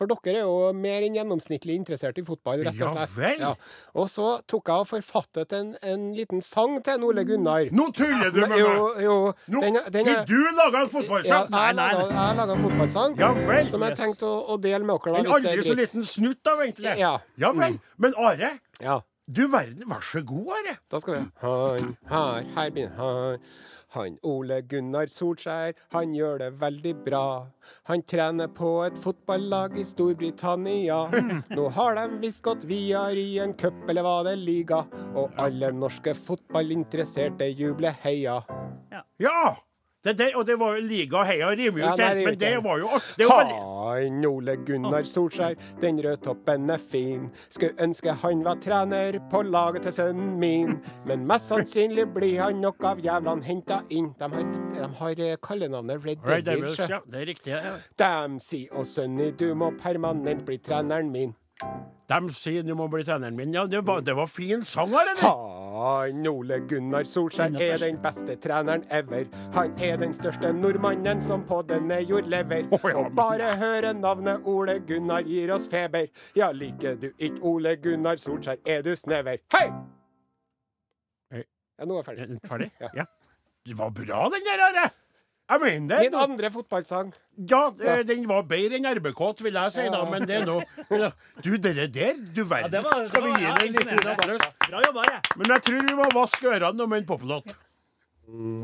[0.02, 3.12] For dere er jo mer enn gjennomsnittlig interessert i fotball, rett og slett.
[3.38, 3.68] Ja vel.
[4.02, 7.68] Og så tok jeg og forfattet en, en liten sang til Ole Gunnar.
[7.70, 8.64] Nå tuller du med meg!
[9.04, 9.14] jo.
[9.54, 11.46] Nå Den, den er, du laga en ja, fotballsang?
[11.54, 11.68] nei.
[11.78, 13.66] laga- jeg har laga en fotballsang Ja vel.
[13.70, 15.14] som jeg tenkte å, å dele med dere.
[15.14, 16.96] da, En aldri så liten snutt av, egentlig.
[16.98, 17.14] Ja.
[17.38, 17.78] ja vel.
[18.02, 18.98] Men Are, Ja.
[19.30, 20.76] du verden, vær så god, Are.
[20.90, 23.38] Da skal vi Han, her, her begynner han.
[23.92, 27.24] Han Ole Gunnar Solskjær, han gjør det veldig bra.
[27.90, 31.02] Han trener på et fotballag i Storbritannia.
[31.52, 34.84] Nå har de visst gått via i en cup, eller var det liga.
[35.12, 38.40] Og alle norske fotballinteresserte jubler heia.
[39.20, 39.52] Ja!
[40.02, 42.88] Det, der, og det var Liga Heia rimer jo Ja, gjør men det var jo
[42.96, 43.26] artig.
[43.28, 47.28] Han Ole Gunnar Solskjær, den rødtoppen er fin.
[47.48, 50.80] Skulle ønske han var trener på laget til sønnen min.
[51.06, 54.10] Men mest sannsynlig blir han nok av jævlene henta inn.
[54.18, 56.76] De har, de har eh, kallenavnet Red Red Devils.
[56.76, 56.98] Devils, ja.
[57.06, 57.54] Det er riktig.
[57.54, 57.76] Ja.
[58.02, 61.36] De sier å Sunny, du må permanent bli treneren min.
[62.12, 63.52] De sier du må bli treneren min.
[63.54, 65.60] Ja, det var, det var fin sang, her, eller?
[65.72, 69.24] Han Ole Gunnar Solskjær er den beste treneren ever.
[69.54, 72.66] Han er den største nordmannen som på denne jord lever.
[72.68, 76.10] Ja, Og bare høre navnet Ole Gunnar gir oss feber.
[76.36, 79.40] Ja, liker du ikke Ole Gunnar Solskjær, er du snever.
[79.56, 79.66] Hei!
[81.32, 81.46] Hei.
[81.78, 82.28] Ja, nå er jeg ferdig.
[82.42, 82.70] Er Ferdig?
[82.80, 82.92] Ja.
[83.02, 83.08] Ja.
[83.66, 84.90] Det var bra, den der, Are.
[85.52, 85.98] Jeg mener det.
[86.06, 87.08] Min andre fotballsang.
[87.50, 90.56] Ja, eh, den var bedre enn RBK, vil jeg si, da, men det er nå
[91.44, 92.72] Du, det der, du Ja, verden.
[92.72, 94.12] det var, Skal vi gi den det en liten imponerende.
[94.12, 94.42] applaus?
[94.68, 95.20] Bra jobba, jeg.
[95.36, 97.48] Men jeg tror vi må vaske ørene nå med en poplåt.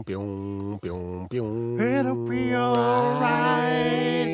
[0.09, 1.81] Bjong, bjong, bjong.
[1.81, 4.29] It'll be alright.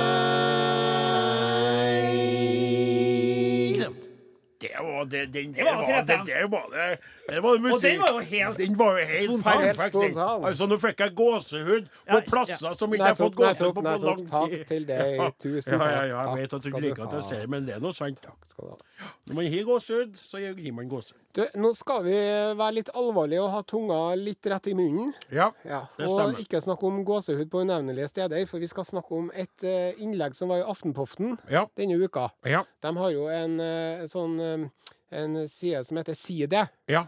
[5.32, 6.24] Den, det, Det var var, det, ja.
[6.24, 6.98] det var det.
[7.28, 7.74] Det var musikk.
[7.74, 9.60] Og den var jo helt Den var jo helt spontan.
[9.62, 9.78] perfekt.
[9.80, 10.44] Helt spontan.
[10.50, 13.87] Altså, nå fikk jeg gåsehud på Ja, plasser som ikke har fått gåsehud på, på
[13.88, 14.18] lang nettopp.
[14.18, 14.58] tid.
[14.58, 15.16] Takk til deg.
[15.16, 15.30] Ja.
[15.40, 16.08] Tusen Ja, ja, takk.
[16.12, 18.20] ja, jeg vet at du ikke liker at jeg ser men det er noe sant.
[18.22, 19.10] Takk Skal du ha.
[19.28, 21.20] Når man har gåsehud, så gir man gåsehud.
[21.35, 22.14] Du, nå skal vi
[22.55, 25.11] være litt alvorlige og ha tunga litt rett i munnen.
[25.35, 29.18] Ja, Ja, det og ikke snakke om gåsehud på unevnelige steder, for vi skal snakke
[29.18, 32.29] om et eh, innlegg som var i Aftenpoften Ja, denne uka.
[32.47, 34.68] ja, De har jo en eh, sånn eh,
[35.14, 37.03] en side som heter Side, ja.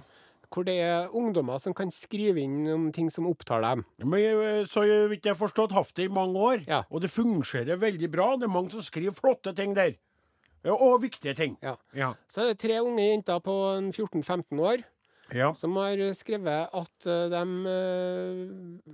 [0.50, 3.84] hvor det er ungdommer som kan skrive inn om ting som opptar dem.
[4.02, 6.66] Men så vidt jeg har forstått, hatt det i mange år.
[6.66, 6.82] Ja.
[6.90, 8.32] Og det fungerer veldig bra.
[8.38, 9.96] Det er mange som skriver flotte ting der.
[10.74, 11.56] Og viktige ting.
[11.62, 11.76] Ja.
[11.94, 12.12] Ja.
[12.28, 13.54] Så er det tre unge jenter på
[13.94, 14.84] 14-15 år
[15.34, 15.50] ja.
[15.54, 18.92] som har skrevet at eh, de eh,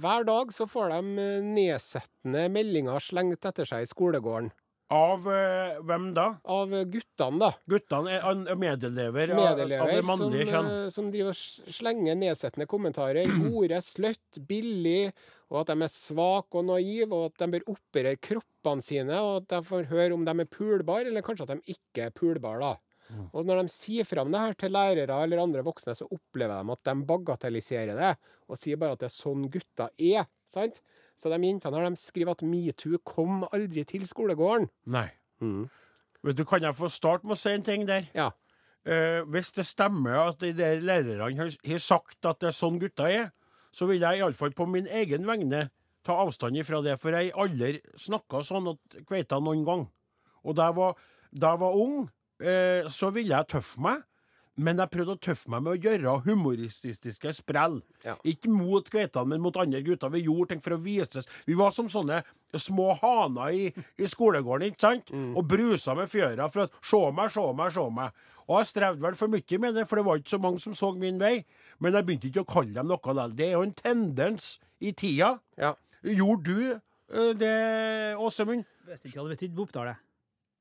[0.00, 4.50] Hver dag så får de eh, nedsettende meldinger slengt etter seg i skolegården.
[4.90, 6.26] Av eh, hvem da?
[6.48, 7.50] Av guttene, da.
[7.68, 10.70] Guttene er an- medelever, av- av Medelever det som, mannlige kjønn.
[10.86, 13.28] eh, som driver og s- slenger nedsettende kommentarer.
[13.52, 15.12] Hore, sløtt, billig,
[15.50, 19.42] og at de er svake og naive, og at de bør operere kroppene sine, og
[19.42, 22.60] at de får høre om de er pulbare, eller kanskje at de ikke er pulbare,
[22.60, 22.74] da.
[23.12, 23.28] Mm.
[23.32, 26.72] Og når de sier fram det her til lærere eller andre voksne, så opplever de
[26.74, 28.14] at de bagatelliserer det,
[28.48, 30.24] og sier bare at det er sånn gutter er.
[30.48, 30.80] sant?
[31.18, 34.68] Så de jentene her, de skriver at metoo kom aldri til skolegården.
[34.86, 35.08] Nei.
[36.22, 38.06] Vet du, Kan jeg få starte med å si en ting der?
[38.14, 38.30] Ja.
[38.86, 42.78] Eh, hvis det stemmer at de der lærerne har, har sagt at det er sånn
[42.80, 43.30] gutta er,
[43.74, 45.66] så vil jeg iallfall på min egen vegne
[46.06, 46.96] ta avstand ifra det.
[47.02, 49.84] For jeg aldri snakka sånn at kveita noen gang.
[50.46, 50.94] Og da jeg var,
[51.34, 51.98] da jeg var ung,
[52.40, 54.06] eh, så ville jeg tøffe meg.
[54.58, 57.76] Men jeg prøvde å tøffe meg med å gjøre humoristiske sprell.
[58.02, 58.16] Ja.
[58.26, 60.10] Ikke mot kveitene, men mot andre gutter.
[60.10, 61.28] Vi gjorde ting for å vises.
[61.46, 62.24] Vi var som sånne
[62.58, 63.68] små haner i,
[64.00, 65.12] i skolegården, ikke sant?
[65.38, 68.26] Og brusa med fjøra for å Se meg, se meg, se meg.
[68.48, 70.74] Og jeg strevde vel for mye med det, for det var ikke så mange som
[70.74, 71.44] så min vei.
[71.78, 73.34] Men jeg begynte ikke å kalle dem noe likevel.
[73.36, 75.34] Det er jo en tendens i tida.
[75.60, 75.74] Ja.
[76.02, 77.54] Gjorde du eh, det,
[78.16, 78.64] Åsemund?
[78.88, 79.98] Hvis ikke hadde betydd på Oppdal, det.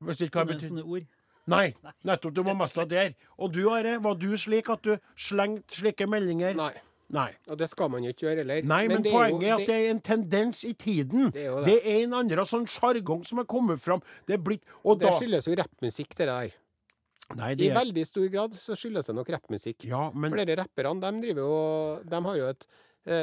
[0.03, 1.07] Hvis det ikke hva det betydd sånne ord.
[1.47, 1.71] Nei,
[2.07, 2.33] nettopp.
[2.35, 3.13] Du må mest av der.
[3.39, 6.57] Og du, Are, var du slik at du slengte slike meldinger?
[6.57, 6.73] Nei.
[7.15, 7.29] Nei.
[7.47, 8.65] Og det skal man jo ikke gjøre heller.
[8.67, 11.31] Nei, men, det er jo- poenget er at det er en tendens i tiden.
[11.31, 11.65] Det er jo det.
[11.65, 11.77] det.
[11.87, 14.01] er en andre sånn sjargong som er kommet fram.
[14.27, 16.51] Det er blitt Og Det da skyldes jo rappmusikk, det der.
[17.35, 19.85] Nei, det I veldig stor grad så skyldes det nok rappmusikk.
[19.87, 22.67] Ja, men Flere rapperne de driver jo De har jo et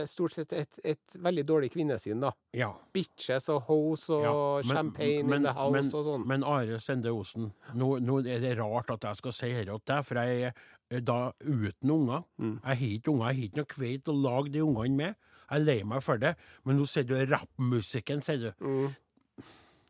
[0.08, 2.30] stort sett et, et veldig dårlig kvinnesyn, da.
[2.56, 2.70] Ja.
[2.94, 6.26] Bitches og hoes og ja, men- champagne men- in the house men, og sånn.
[6.26, 9.84] Men Are Sende Osen, nå, nå er det rart at jeg skal si dette til
[9.92, 10.52] deg, for jeg
[10.90, 12.24] er da uten unger.
[12.40, 12.56] Mm.
[12.64, 15.14] Jeg har ikke unger, jeg har ikke noe kveit å lage de ungene med.
[15.50, 16.34] Jeg er lei meg for det.
[16.64, 18.52] Men nå sier du rappmusikken, sier du.
[18.64, 18.94] Mm.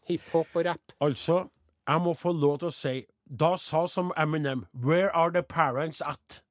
[0.08, 0.92] Hiphop og rap.
[1.00, 1.48] Altså,
[1.88, 6.02] jeg må få lov til å si Da sa som Eminem Where are the parents
[6.04, 6.42] at?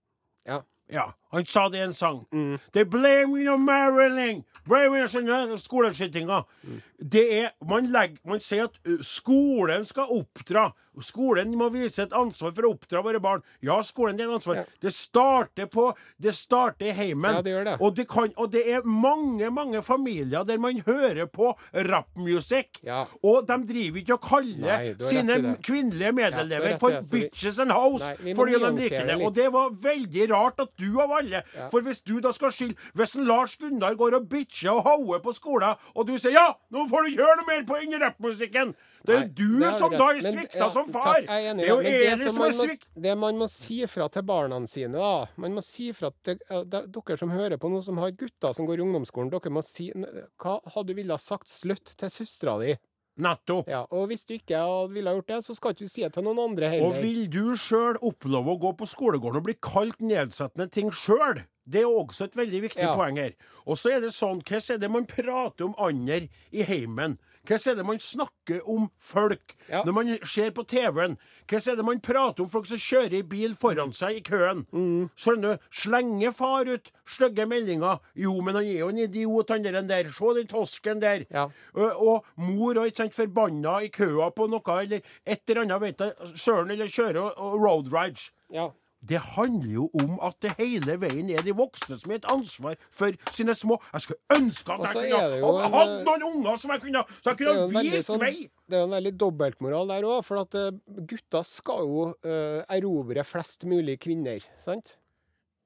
[0.47, 0.61] Ja.
[0.89, 2.23] Ja, han sa det i en sang.
[2.33, 2.59] Mm.
[2.73, 4.43] They blame you Marilyn!
[4.69, 6.43] Blame you sånne skoleskittinga.
[6.63, 6.81] Mm.
[7.03, 10.69] Det er Man legger Man sier at skolen skal oppdra.
[11.01, 13.41] Skolen må vise et ansvar for å oppdra våre barn.
[13.65, 14.59] Ja, skolen det er et ansvar.
[14.61, 14.65] Ja.
[14.85, 15.87] Det starter på
[16.21, 17.39] Det starter i heimen.
[17.39, 17.73] Ja, det gjør det.
[17.81, 22.83] Og, det kan, og det er mange, mange familier der man hører på rappmusikk.
[22.85, 23.03] Ja.
[23.25, 25.55] Og de driver ikke og kaller Nei, sine det.
[25.65, 29.17] kvinnelige medelever ja, for det, bitches and hoes fordi de liker det.
[29.17, 29.25] litt.
[29.25, 31.67] Og det var veldig rart at du av alle Ja.
[31.71, 35.33] For hvis du da skal skylde Hvis Lars Gunnar går og bitcher og hauer på
[35.35, 38.75] skolen, og du sier 'ja, nå får du ikke høre noe mer på den rappmusikken',
[39.05, 41.03] det er Nei, du det som da er svikta ja, som far.
[41.03, 42.85] Takk, enig det er jo Eli som som er svikt.
[42.95, 46.87] Det man må si fra til barna sine, da Man må si fra til de-
[46.87, 49.91] dere som hører på, noen som har gutter som går i ungdomsskolen, dere må si
[50.39, 52.77] Hva hadde du ville sagt slutt til søstera di?
[53.21, 53.67] Nettopp.
[53.69, 54.57] Ja, og hvis du ikke
[54.89, 56.87] ville gjort det, så skal ikke du si det til noen andre heller.
[56.87, 61.43] Og vil du sjøl oppleve å gå på skolegården og bli kalt nedsettende ting sjøl?
[61.69, 62.95] Det er også et veldig viktig Ja.
[62.97, 63.35] poeng her.
[63.67, 67.19] Og så er det sånn, hva er det man prater om andre i heimen?
[67.43, 69.81] Hva er det man snakker om folk Ja.
[69.83, 71.17] når man ser på TV-en?
[71.47, 74.61] Hva er det man prater om folk som kjører i bil foran seg i køen?
[74.71, 75.09] Mm.
[75.17, 77.99] Slenger far ut stygge meldinger.
[78.15, 79.81] Jo, men han er jo en idiot, han der.
[79.81, 80.09] der.
[80.09, 81.25] Se den tosken der.
[81.31, 81.49] Ja.
[81.73, 85.81] Og, og mor og ikke sant, forbanna i køa på noe, eller et eller annet,
[85.81, 88.29] vet jeg, søren, eller kjører og, og road rides.
[88.53, 88.69] Ja.
[89.03, 92.77] Det handler jo om at det hele veien er de voksne som har et ansvar
[92.87, 96.71] for sine små Jeg skulle ønske at jeg kunne ha hatt eh, noen unger som
[96.71, 98.47] jeg kunne, så jeg kunne vist sånn- vei!
[98.63, 100.71] Det er jo en veldig dobbeltmoral der òg, for at eh,
[101.11, 104.95] gutter skal jo uh, erobre flest mulig kvinner, sant?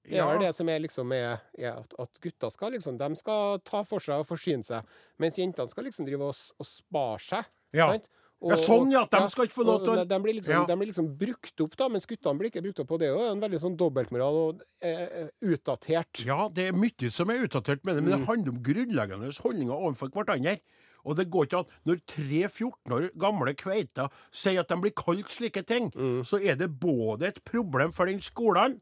[0.07, 0.27] Det er Ja.
[0.31, 3.81] vel det som er liksom er, er at, at gutter skal liksom De skal ta
[3.83, 4.85] for seg og forsyne seg,
[5.19, 7.49] mens jentene skal liksom drive og, og spare seg.
[7.75, 7.89] Ja.
[7.91, 8.07] Sant?
[8.39, 10.65] Ja, sånn, ja, de skal ikke få lov til å- de, de, blir liksom, Ja.
[10.65, 12.91] de blir liksom brukt opp, da, mens guttene blir ikke brukt opp.
[12.91, 16.23] Og det er jo en veldig sånn dobbeltmoral og eh, utdatert.
[16.23, 18.27] Ja, det er mye som er utdatert med det, men det Mm.
[18.27, 20.59] handler om grunnleggende holdninger overfor hverandre.
[21.05, 24.91] Og det går ikke an Når tre 14 år gamle kveiter sier at de blir
[24.93, 26.21] kalt slike ting, Mm.
[26.23, 28.79] så er det både et problem for den skolen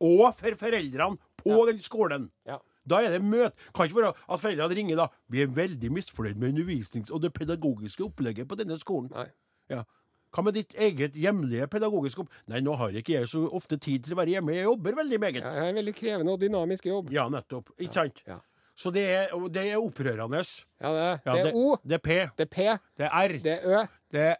[0.00, 2.30] og for foreldrene på den skolen.
[2.46, 2.58] Ja.
[2.88, 3.52] Da er det møte.
[3.76, 5.06] Kan ikke være at foreldrene ringer da.
[5.32, 9.10] Vi er veldig misfornøyd med undervisnings- og det pedagogiske opplegget på denne skolen.
[9.14, 9.28] Nei.
[9.70, 9.82] Ja.
[10.34, 12.32] Hva med ditt eget hjemlige pedagogiske opp...
[12.52, 14.52] Nei, nå har ikke jeg så ofte tid til å være hjemme.
[14.58, 15.40] Jeg jobber veldig meget.
[15.40, 17.08] Jeg har en veldig krevende og dynamisk jobb.
[17.14, 17.70] Ja, nettopp.
[17.80, 18.20] Ikke sant?
[18.28, 18.36] Ja.
[18.78, 20.42] Så det er, det er opprørende.
[20.80, 22.18] Ja, det, Ja, det er O, Det er P.
[22.38, 22.66] det er P,
[23.00, 23.38] Det er R.
[23.42, 23.80] det er Ø,
[24.12, 24.36] Det er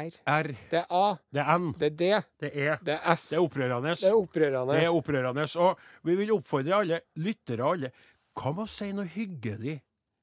[0.00, 0.48] R, R.
[0.70, 1.68] det er A, Det er N.
[1.78, 3.28] det er D, Det er det er S.
[3.30, 3.94] Det er opprørende.
[4.00, 4.74] Det er opprørende.
[4.78, 5.46] Det er opprørende.
[5.60, 7.92] Og vi vil oppfordre alle lyttere alle
[8.40, 9.80] Hva med å si noe hyggelig?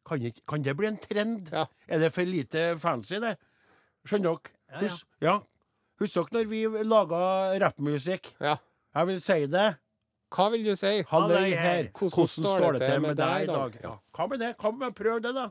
[0.08, 1.50] Kan, ikke, kan det bli en trend?
[1.52, 1.66] Ja.
[1.88, 3.36] Er det for lite fancy, det?
[4.08, 4.54] Skjønner dere?
[4.72, 4.80] ja.
[4.82, 5.36] Hus, ja.
[6.00, 7.20] Husker dere når vi laga
[7.66, 8.32] rappmusikk?
[8.40, 8.56] Ja.
[8.96, 9.68] Jeg vil si det.
[10.34, 10.94] Hva vil du si?
[11.12, 11.90] Halløy her.
[11.96, 13.78] Hvordan står det til med deg i dag?
[13.84, 13.94] Ja.
[14.16, 14.54] Hva med det?
[14.80, 15.50] Med prøv det, da?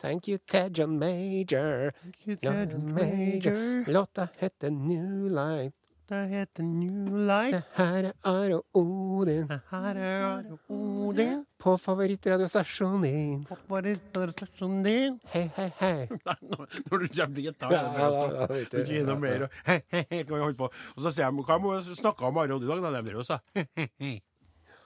[0.00, 1.92] Thank you, Ted John Major.
[2.02, 3.84] Thank you, Ted John Major.
[3.92, 5.74] Låta heter New Light.
[6.08, 7.52] Det heter New Light.
[7.54, 9.46] Det her er Are Odin.
[9.48, 11.44] Det Her er Odin.
[11.58, 13.44] på favorittradiostasjonen din.
[13.48, 15.16] På favorittradiostasjonen din?
[15.32, 16.08] Hei, hei, hei.
[16.28, 19.46] Nei, når du kommer til gitar, Ja, ja, ja, ikke noe mer.
[19.48, 20.68] Og, hei, hei, hei, kan vi holde på.
[20.96, 22.84] Og så sier de hva må vi snakke om Are Odin i dag?
[22.84, 24.14] Da de drev og sa hei, hei, hei.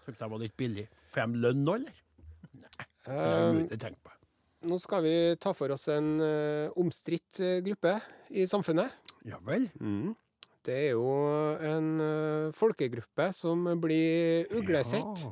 [0.09, 0.87] De var litt billig.
[1.13, 2.05] Får de lønn nå, eller?
[3.09, 4.13] Det er Um, umulig å tenke på.
[4.69, 7.95] nå skal vi ta for oss en uh, omstridt eh, gruppe
[8.31, 8.91] i samfunnet.
[9.25, 9.69] Ja vel?
[10.69, 11.09] Det er jo
[11.65, 15.23] en eh, folkegruppe som blir uglesett.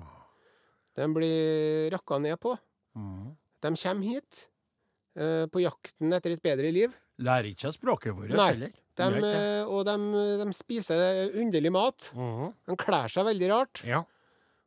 [0.97, 2.55] De blir rakka ned på.
[2.97, 3.35] Mm.
[3.61, 4.47] De kommer hit
[5.19, 6.95] eh, på jakten etter et bedre liv.
[7.21, 8.73] Lærer ikke språket vårt heller.
[8.97, 9.97] Eh, og de,
[10.41, 12.11] de spiser underlig mat.
[12.17, 12.55] Mm.
[12.71, 13.83] De kler seg veldig rart.
[13.85, 14.05] Ja.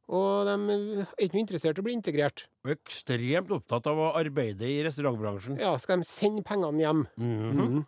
[0.09, 2.47] Og de er ikke noe interessert i å bli integrert.
[2.65, 5.59] Og ekstremt opptatt av å arbeide i restaurantbransjen.
[5.61, 7.05] Ja, skal de sende pengene hjem?
[7.17, 7.53] Mhm.
[7.53, 7.85] Mhm.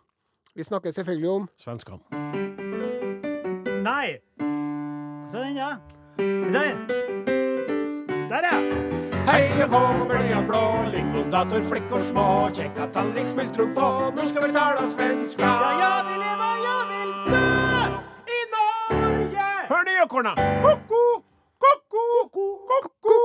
[0.54, 2.00] Vi snakker selvfølgelig om Svenskene.
[3.82, 4.20] Nei!
[4.38, 5.78] Hva er den, da?
[6.52, 6.76] Der!
[8.28, 8.58] Der, ja!
[9.26, 9.80] Hei og hå,
[10.10, 10.60] bølja blå,
[10.92, 11.62] lingondator,
[11.94, 15.42] og små, kjekka tallrik, smultrum få, nå skal vi tala svenska.
[15.42, 17.42] Ja, jeg vil leve, jeg vil dø
[18.36, 19.48] i Norge!
[19.70, 20.34] Hør det, jokkorna!
[20.62, 21.02] Ko-ko,
[22.32, 23.18] ko-ko,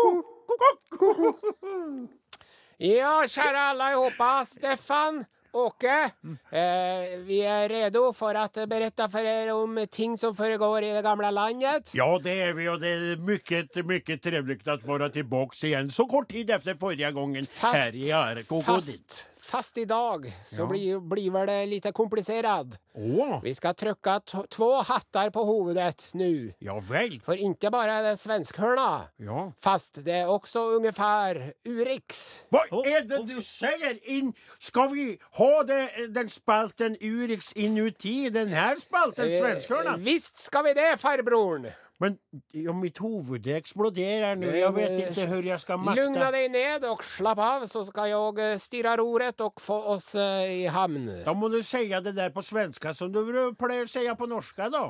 [2.80, 4.38] alle i.
[4.38, 4.46] Ja.
[4.46, 5.26] Stefan,
[5.58, 6.12] Åke.
[6.52, 11.02] Eh, vi er redo for å berette for dere om ting som foregår i det
[11.06, 11.94] gamle landet.
[11.98, 16.06] Ja, det er vi, og det er mycket, mycket trevligt att vara tillbaks igjen så
[16.06, 16.74] kort tid efter
[17.12, 17.46] gangen.
[17.46, 20.66] Fast, her i RK fast, fast i dag så Ja.
[20.66, 22.68] blir, blir vel det lite komplicerat.
[22.94, 23.42] Oh.
[23.44, 26.54] Vi ska trycka t- två hattar på huvudet nu.
[26.60, 27.22] ja väl.
[27.26, 29.52] För inte bara är det svenskhörna, Ja.
[29.60, 32.40] fast det är också ungefär Urix.
[32.50, 34.10] Vad är det du säger?
[34.10, 39.96] In, ska vi ha det, den spalten Urix inuti den här spalten, Eh.
[39.98, 41.68] Visst ska vi det, farbrorn.
[41.98, 42.20] Men
[42.54, 44.54] ja, mitt huvud eksploderer nå, nu.
[44.54, 48.12] Eh, vet ikke hvor jeg skal makte Lugna deg ned og slapp av så skal
[48.12, 51.10] jeg styre roret og få oss eh, i hamn.
[51.26, 53.24] Da må du si det der på svenska som du
[53.58, 54.86] pleier å si på norska da.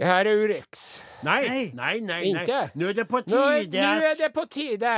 [0.00, 1.02] Det her er Urix.
[1.22, 2.00] Nei, nei, nei.
[2.00, 2.22] nei.
[2.32, 2.62] Inte?
[2.74, 4.96] Nå er det på tide Nå, tide er det på tide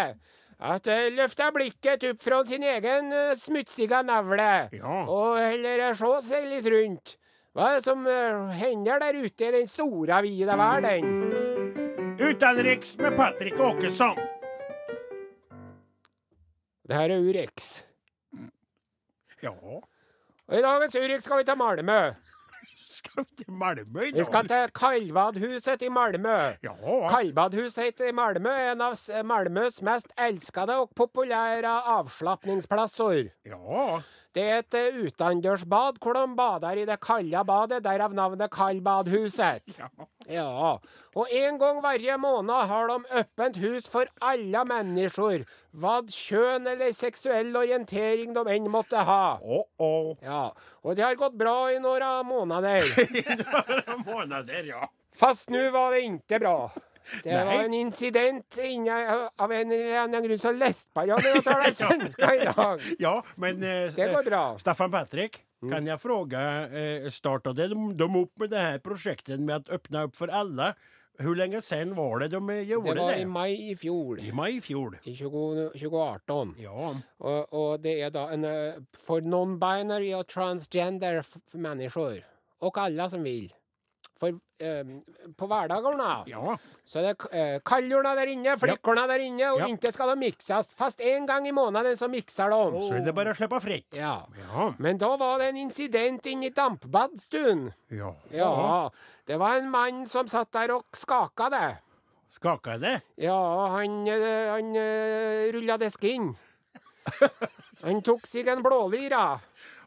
[0.65, 5.01] at uh, løfta blikket opp fra sin egen uh, smutsige navle Ja.
[5.03, 7.17] og heller se seg litt runt.
[7.55, 8.07] Vad er det som
[8.51, 11.05] hender der ute i den store vide verden?
[12.19, 14.19] Utenriks med Patrik Åkesson.
[16.89, 17.85] Det her er Urix.
[19.43, 19.53] Ja,
[20.49, 21.99] Og i dagens Urix skal vi til Malmö.
[22.91, 24.19] Skal vi til Malmö dag.
[24.19, 26.37] Vi skal til Kalvadhuset i Malmö.
[26.63, 26.75] Ja,
[27.11, 28.99] Kalvadhuset i Malmö er en av
[29.31, 33.31] Malmös mest elskede og populære avslapningsplasser.
[33.47, 34.01] ja.
[34.35, 39.79] Det er et eh, utendørsbad hvor de bader i det kalde badet, derav navnet Kallbadhuset.
[39.79, 39.89] ja.
[40.25, 40.79] Ja,
[41.15, 45.45] og en gang hver måned har de åpent hus for alle mennesker,
[45.77, 49.37] hva kjønn eller seksuell orientering de enn måtte ha.
[49.45, 50.17] Åh, åh.
[50.25, 50.47] Ja,
[50.83, 52.89] og det har gått bra i noen måneder.
[53.21, 54.89] I noen måneder, ja.
[55.15, 56.57] Fast nå var det ikke bra.
[57.25, 57.45] Det Nei.
[57.49, 58.99] var en incident inne,
[59.37, 62.85] av en eller annen grunn som lespar jeg når jeg taler svenska i dag.
[63.07, 63.63] Ja, men...
[63.63, 64.45] eh, Det går bra.
[64.59, 69.69] Staffan Patrik, Kan jeg fråga, eh, starta de, de opp med det her prosjektet med
[69.71, 70.75] å åpne opp for alle?
[71.15, 73.03] Hvor lenge siden var det de gjorde Det det?
[73.07, 74.19] var i mai i fjor.
[74.19, 74.97] I mai i fjor.
[75.07, 76.57] I 20, 2018.
[76.59, 76.89] Ja.
[77.23, 81.21] Og, og det er da en eh, for non-binary og transgender
[81.55, 82.25] mennesker.
[82.67, 83.47] Og alle som vil.
[84.25, 84.33] For
[84.65, 84.85] eh,
[85.37, 86.57] på hverdagarna ja.
[86.89, 89.69] så er det eh, kallorna der inne, flickorna der inne, og Ja.
[89.69, 90.71] inntil skal de mikses.
[90.79, 92.85] Fast en gang i måneden så mikser de.
[92.89, 93.91] Så er det bare å slippe fritt.
[93.93, 94.23] Ja.
[94.47, 94.71] Ja.
[94.79, 97.73] Men da var det en incident inne i dampbadstuen.
[97.91, 98.15] ja.
[98.31, 98.91] Ja.
[99.27, 101.69] Det var en mann som satt der og skaka det.
[102.35, 102.99] Skaka det?
[103.17, 103.39] Ja,
[103.73, 105.79] han, eh, han uh, rulla
[106.11, 106.35] inn.
[107.85, 109.41] Han tok seg en blålyra.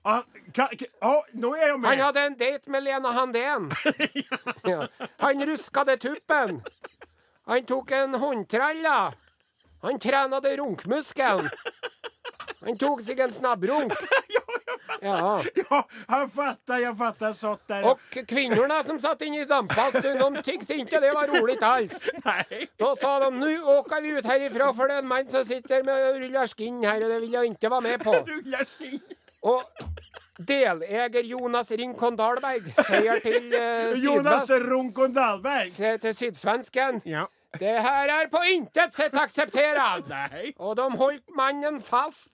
[0.07, 0.23] Ah,
[0.55, 1.89] hva, hva, oh, nå er jeg med!
[1.89, 3.71] Han hadde en date med Lena Handén.
[4.71, 4.87] Ja.
[5.19, 6.61] Han ruska det tuppen.
[7.47, 9.13] Han tok en håndtralla.
[9.81, 11.49] Han trena det runkmuskelen.
[12.63, 13.93] Han tok seg en snabbrunk.
[15.01, 15.43] Ja.
[15.53, 17.33] Ja, jeg fatter, jeg fatter.
[17.37, 21.61] Satt der Og kvinnene som satt inne i dampbadstuen, de tykte ikke det var roligt
[21.63, 22.07] alls.
[22.81, 25.85] Da sa de nå åker vi ut herifra, for det er en mann som sitter
[25.85, 29.16] med rullerskinn ruller skinn her, og det vil jeg ikke være med på.
[29.47, 29.63] Og
[30.47, 35.71] deleier Jonas Rinkon Dahlberg sier til uh, Jonas Rinkon Dahlberg.
[36.03, 37.25] til Sydsvensken Ja.
[37.57, 40.09] Det her er på intet sett akseptert!
[40.65, 42.29] Og de holdt mannen fast.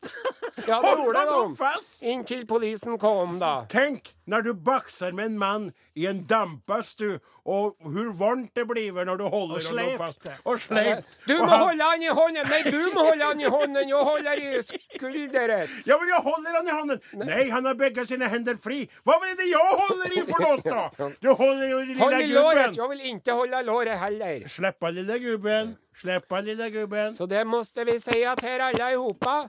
[0.68, 1.56] Ja, det gjorde de.
[1.56, 2.02] fast?
[2.02, 3.54] Inntil polisen kom, da.
[3.72, 8.96] Tenk når du bakser med en mann i en dampbadstue, og hvor varmt det blir
[9.06, 10.28] når du holder Og fast.
[10.46, 11.04] Og sleip.
[11.28, 12.48] Du må han- holde han i hånden!
[12.50, 13.90] Nei, du må holde han i hånden!
[13.90, 14.64] Jeg holder i
[14.98, 15.70] skulderet.
[15.88, 17.02] Ja, men jeg holder han i hånden.
[17.28, 18.90] Nei, han har begge sine hender fri.
[19.06, 21.10] Hva er det jeg holder i for noe, da?
[21.22, 22.56] Du holder jo i Hold i låret!
[22.56, 22.76] gubben.
[22.82, 24.48] Jeg vil ikke holde låret heller.
[24.48, 25.76] Slipp av, lille gubben.
[26.02, 27.14] Slipp av, lille gubben.
[27.14, 29.44] Så det måtte vi si till alle i ihopa.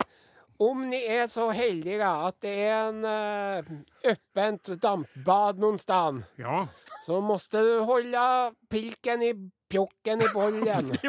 [0.58, 3.64] Om ni er så heldige at det er en eh, uh,
[4.12, 6.66] oppent dampbad noen sted, ja.
[7.02, 9.32] så måtte du holde pilken i
[9.70, 10.92] pjokken i bollen.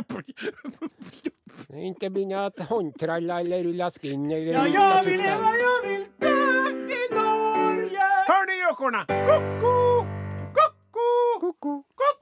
[1.90, 6.34] Ikke begynne å håndtralle eller rulle skinn eller Ja, jeg vil leve, jeg vil dø
[6.98, 8.06] i Norge.
[8.32, 9.02] Hør nå gjøkorna.
[9.30, 9.78] Ko-ko,
[10.58, 11.08] ko-ko,
[11.54, 12.15] ko-ko.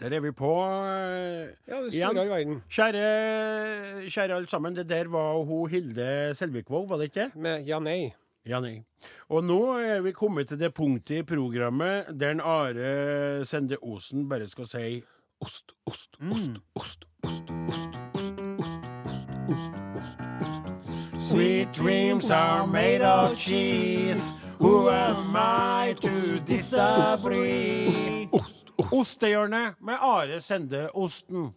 [0.00, 2.16] Der er vi på uh, Ja, det igjen.
[2.16, 2.62] verden.
[2.70, 7.30] Kjære, kjære alle sammen, det der var hun Hilde Selvikvåg, var det ikke?
[7.38, 8.12] Med ja, nei.
[8.46, 8.82] Ja, nei.
[9.30, 14.26] Og nå er vi kommet til det punktet i programmet der en Are Sende Osen
[14.28, 15.02] bare skal si
[15.40, 21.22] ost, ost, ost, ost, ost, ost, ost, ost, ost, ost, ost, ost.
[21.30, 24.34] Sweet dreams are made of cheese.
[24.58, 28.28] Who am I to disagree?
[28.32, 31.52] Ost, Ost, Ostehjørnet med Are Sende Osten.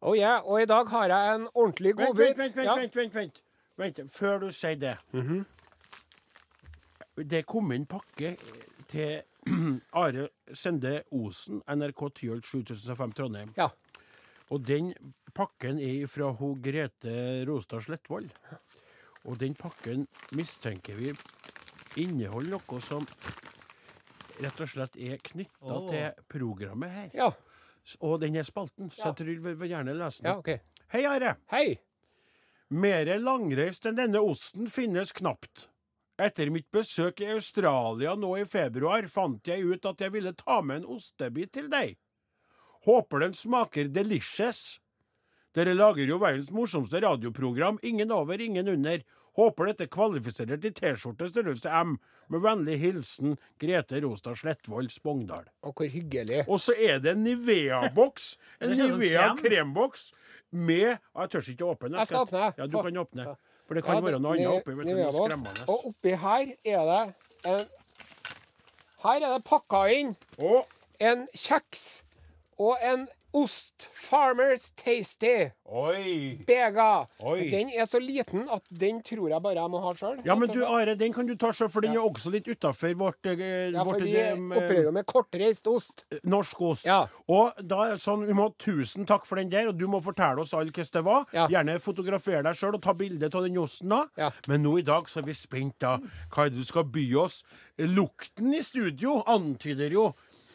[0.00, 0.40] Oh yeah.
[0.46, 2.38] og i dag har jeg en ordentlig Vent, godbit.
[2.38, 2.74] vent, vent, Ja.
[2.76, 3.40] vent, vent, vent,
[3.76, 4.00] vent.
[4.12, 4.96] Før du sier det.
[7.16, 8.36] Det kom en pakke
[8.88, 9.22] til
[9.92, 13.52] Are Sende Osen, NRK Tyholt 7005 Trondheim.
[13.56, 13.68] Ja.
[14.50, 14.92] Og den
[15.34, 18.30] pakken er fra ho Grete Rostad Slettvold.
[19.26, 21.10] Og den pakken mistenker vi
[22.00, 23.04] inneholder noe som
[24.42, 25.86] rett og slett er knytta oh.
[25.90, 27.10] til programmet her.
[27.14, 27.32] ja.
[28.04, 30.28] Og den er spalten, så jeg tror vi vil gjerne lese den.
[30.28, 30.82] Ja, OK.
[30.92, 31.30] Hei, Are.
[31.48, 31.78] Hei.
[32.68, 35.70] Mere langreist enn denne osten finnes knapt.
[36.20, 40.58] Etter mitt besøk i Australia nå i februar fant jeg ut at jeg ville ta
[40.60, 41.96] med en ostebit til deg.
[42.84, 44.82] Håper den smaker delicious.
[45.56, 49.00] Dere lager jo verdens morsomste radioprogram, ingen over, ingen under.
[49.38, 51.92] Håper dette kvalifiserer til T-skjorte størrelse M.
[52.28, 55.44] Med vennlig hilsen Grete Rostad Slettvold Spongdal.
[55.62, 56.42] Og hvor hyggelig.
[56.50, 58.32] Og så er det en Nivea-boks.
[58.60, 59.44] En Det Nivea krem.
[59.44, 60.08] kremboks
[60.50, 61.98] med Jeg tør ikke åpne.
[61.98, 62.42] Jeg skal åpne.
[62.58, 63.28] Ja, du kan åpne.
[63.68, 64.74] For det kan Ja, være noe annet oppi.
[64.74, 65.64] vet du, noe skremmende.
[65.68, 67.02] Og oppi her er det
[67.52, 67.66] en
[69.04, 70.64] Her er det pakka inn Å,
[71.00, 71.84] en kjeks
[72.58, 73.88] og en ost.
[73.92, 75.50] Farmers Tasty.
[75.68, 76.38] oi!
[76.46, 77.06] Bega.
[77.28, 77.48] Oi.
[77.52, 80.20] Den er så liten at den tror jeg bare jeg må ha sjøl.
[80.24, 82.94] Ja, men du Are, den kan du ta sjøl, for den er også litt utafor
[82.98, 86.04] vårt, eh, Ja, vårt for vi eh, opererer med kortreist ost.
[86.24, 86.86] norsk ost.
[86.88, 87.02] Ja.
[87.28, 90.00] Og da er det sånn, vi må Tusen takk for den der, og du må
[90.02, 91.26] fortelle oss alle hvordan det var.
[91.36, 91.46] Ja.
[91.52, 93.88] Gjerne fotografere deg sjøl og ta bilde av den osten.
[93.92, 94.06] da.
[94.16, 94.30] Ja.
[94.48, 95.98] Men nå i dag så er vi spent, da.
[96.32, 97.42] Hva er det du skal by oss?
[97.78, 100.08] Lukten i studio antyder jo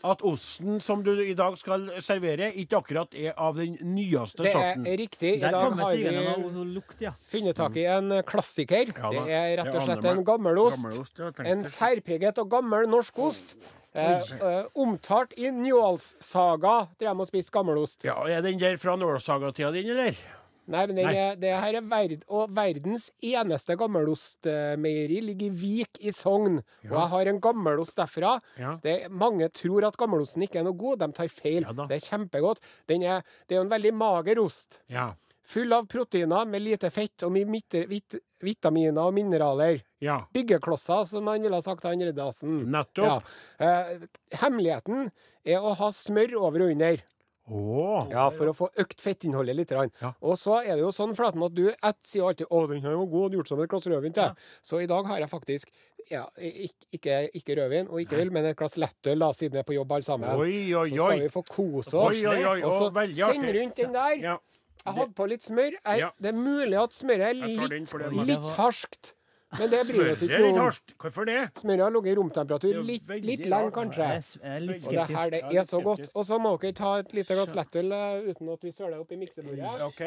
[0.03, 4.43] at osten som du i dag skal servere, ikke akkurat er av den nyeste sorten.
[4.43, 4.87] Det sorten.
[4.87, 5.31] er riktig.
[5.37, 7.13] I Der dag har vi lukt, ja.
[7.31, 8.91] funnet tak i en klassiker.
[8.97, 10.81] Ja det er rett og slett en gammelost.
[10.81, 13.55] Gammelost, ja, En særpreget og gammel norsk ost.
[13.95, 18.03] Eh, eh, omtalt i Njåls-saga drev med å spise gammelost.
[18.03, 20.17] Ja, Er den der fra Nålsaga-tida din, eller?
[20.63, 21.13] Nei, men Nei.
[21.19, 26.61] Er, det her er verd, og verdens eneste gammelostmeieri ligger i Vik i Sogn.
[26.87, 28.37] Og jeg har en gammelost derfra.
[28.59, 28.77] Ja.
[28.83, 31.01] Det, mange tror at gammelosten ikke er noe god.
[31.03, 31.67] De tar feil.
[31.67, 32.63] Ja det er kjempegodt.
[32.89, 34.79] Den er, det er jo en veldig mager ost.
[34.91, 35.11] Ja.
[35.43, 39.81] Full av proteiner med lite fett og mye vit, vitaminer og mineraler.
[40.03, 40.21] Ja.
[40.35, 42.61] Byggeklosser, som han ville ha sagt, han Reddasen.
[42.71, 43.27] Nettopp.
[43.59, 43.67] Ja.
[43.67, 45.09] Eh, hemmeligheten
[45.43, 47.03] er å ha smør over og under.
[47.51, 48.09] Å.
[48.11, 49.71] Ja, for å få økt fettinnholdet litt.
[49.75, 50.13] Ja.
[50.23, 52.95] Og så er det jo sånn, Flaten, at du et, sier alltid 'Å, den her
[52.95, 54.35] var god, gjort som et glass rødvin til'.
[54.63, 55.67] Så i dag har jeg faktisk
[56.09, 59.59] ja, ikke, ikke, ikke rødvin og ikke øl, men et glass lettøl, da, siden vi
[59.59, 60.29] er på jobb alle sammen.
[60.29, 62.13] Oi, oi, Så skal vi få kose oss.
[62.13, 64.15] Oi, oi, oi, og så send rundt den der.
[64.23, 64.37] Ja.
[64.83, 65.71] Jeg hadde på litt smør.
[65.71, 66.09] Jeg, Ja.
[66.19, 69.13] Det er mulig at smøret er litt, litt harskt,
[69.59, 70.59] men det bryr oss ikke om.
[71.03, 71.39] Hvorfor det?
[71.59, 74.11] Smøret har ligget i romtemperatur er litt, litt lenge, kanskje.
[74.43, 76.07] Og det her, det er så godt.
[76.13, 79.11] Og så må dere ta et lite glass lettøl eh, uten at vi søler opp
[79.11, 79.75] i miksebordet.
[79.87, 80.05] OK.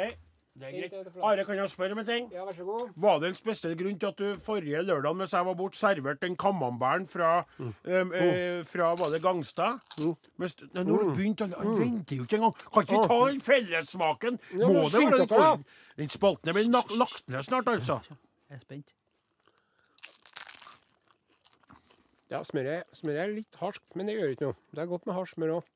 [0.57, 0.91] Det er greit.
[0.91, 1.25] det er flott.
[1.29, 2.29] Are, kan jeg spørre om en ting?
[2.33, 2.93] Ja, vær så god.
[3.05, 6.25] Var det en spesiell grunn til at du forrige lørdag mens jeg var borte, serverte
[6.25, 9.85] den camemberen fra, um, eh, fra Var det Gangstad?
[10.41, 12.57] Mens, nei, når du begynte å Han venter jo ikke engang.
[12.73, 14.39] Kan ikke vi ta den fellessmaken?
[14.57, 15.57] Ja, Må det være dere.
[16.01, 18.01] Den spalten blir lagt ned snart, altså.
[18.49, 18.97] Jeg er spent.
[22.31, 24.57] Ja, smøret, smøret er litt harskt, men det gjør ikke noe.
[24.75, 25.69] Det er godt med hardt smør òg.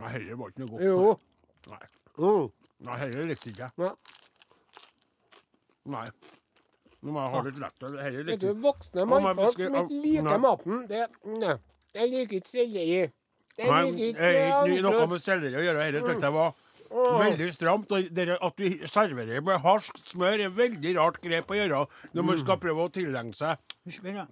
[0.00, 0.82] Nei, dette var ikke noe godt.
[0.82, 1.18] Jo.
[1.70, 2.48] Nei, Mm.
[2.84, 3.72] Nei dette likte ikke jeg.
[3.78, 3.92] Ja.
[5.94, 6.06] Nei.
[7.02, 7.78] Nå må jeg ha litt lett.
[7.80, 11.56] Dette Vet likte ikke voksne men mannfolk skal- som ikke liker maten det, Nei.
[11.94, 13.12] Jeg liker ikke selleri.
[13.58, 15.92] Jeg Nei, liker det er ikke noe andre- med selleri å gjøre.
[15.92, 16.54] Dette syntes jeg var
[16.92, 17.92] veldig stramt.
[17.92, 21.82] Og det at du serverer med harskt smør, er veldig rart grep å gjøre
[22.12, 23.60] når man skal prøve å tilegne seg.
[23.88, 24.26] Vent, ja.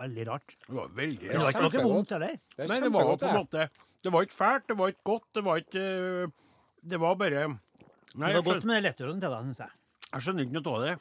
[0.00, 0.56] Veldig rart.
[0.66, 1.34] Det var veldig rart.
[1.34, 2.38] Det var ikke noe vondt heller.
[2.56, 3.68] Det er Nei, det var på en måte
[4.04, 6.34] Det var ikke fælt, det var ikke godt, det var ikke eh,
[6.82, 9.76] Det var bare Nei, Det var godt med lettølen til deg, syns jeg.
[10.10, 10.94] jeg skjønner ikke noe av det.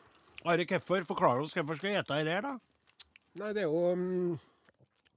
[0.44, 1.04] Are, hvorfor?
[1.10, 2.54] Forklar oss hvorfor skal jeg ete dette her, da?
[3.42, 4.34] Nei, det er jo um.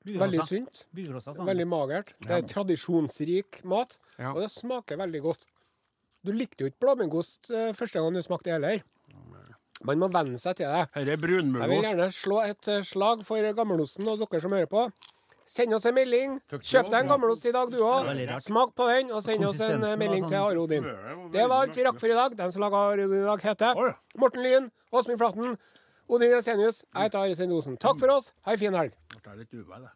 [0.06, 0.84] Veldig sunt.
[0.94, 2.14] Veldig magert.
[2.22, 4.32] Det er tradisjonsrik mat, Ja.
[4.32, 5.46] og det smaker veldig godt.
[6.24, 8.82] Du likte jo ikke blåmuggost eh, første gang du smakte det heller.
[9.84, 10.88] Man må venne seg til det.
[10.94, 14.66] Her er Jeg vil gjerne slå et eh, slag for gammelosten og dere som hører
[14.70, 14.86] på.
[15.46, 16.40] Send oss en melding.
[16.50, 18.08] Kjøp deg en gammelost i dag, du òg.
[18.42, 20.82] Smak på den, og send oss en eh, melding til sånn- Are Odin.
[21.30, 22.34] Det var alt vi rakk for i dag.
[22.36, 25.58] Den som laga Are Odin i dag, heter Morten Lyn, Åsmund Flaten,
[26.08, 26.84] Odin Jensenius.
[26.94, 27.76] Jeg heter Are Sendosen.
[27.82, 28.32] Takk for oss.
[28.46, 28.92] Ha ei en fin helg.
[29.22, 29.94] Ble litt uvær, det.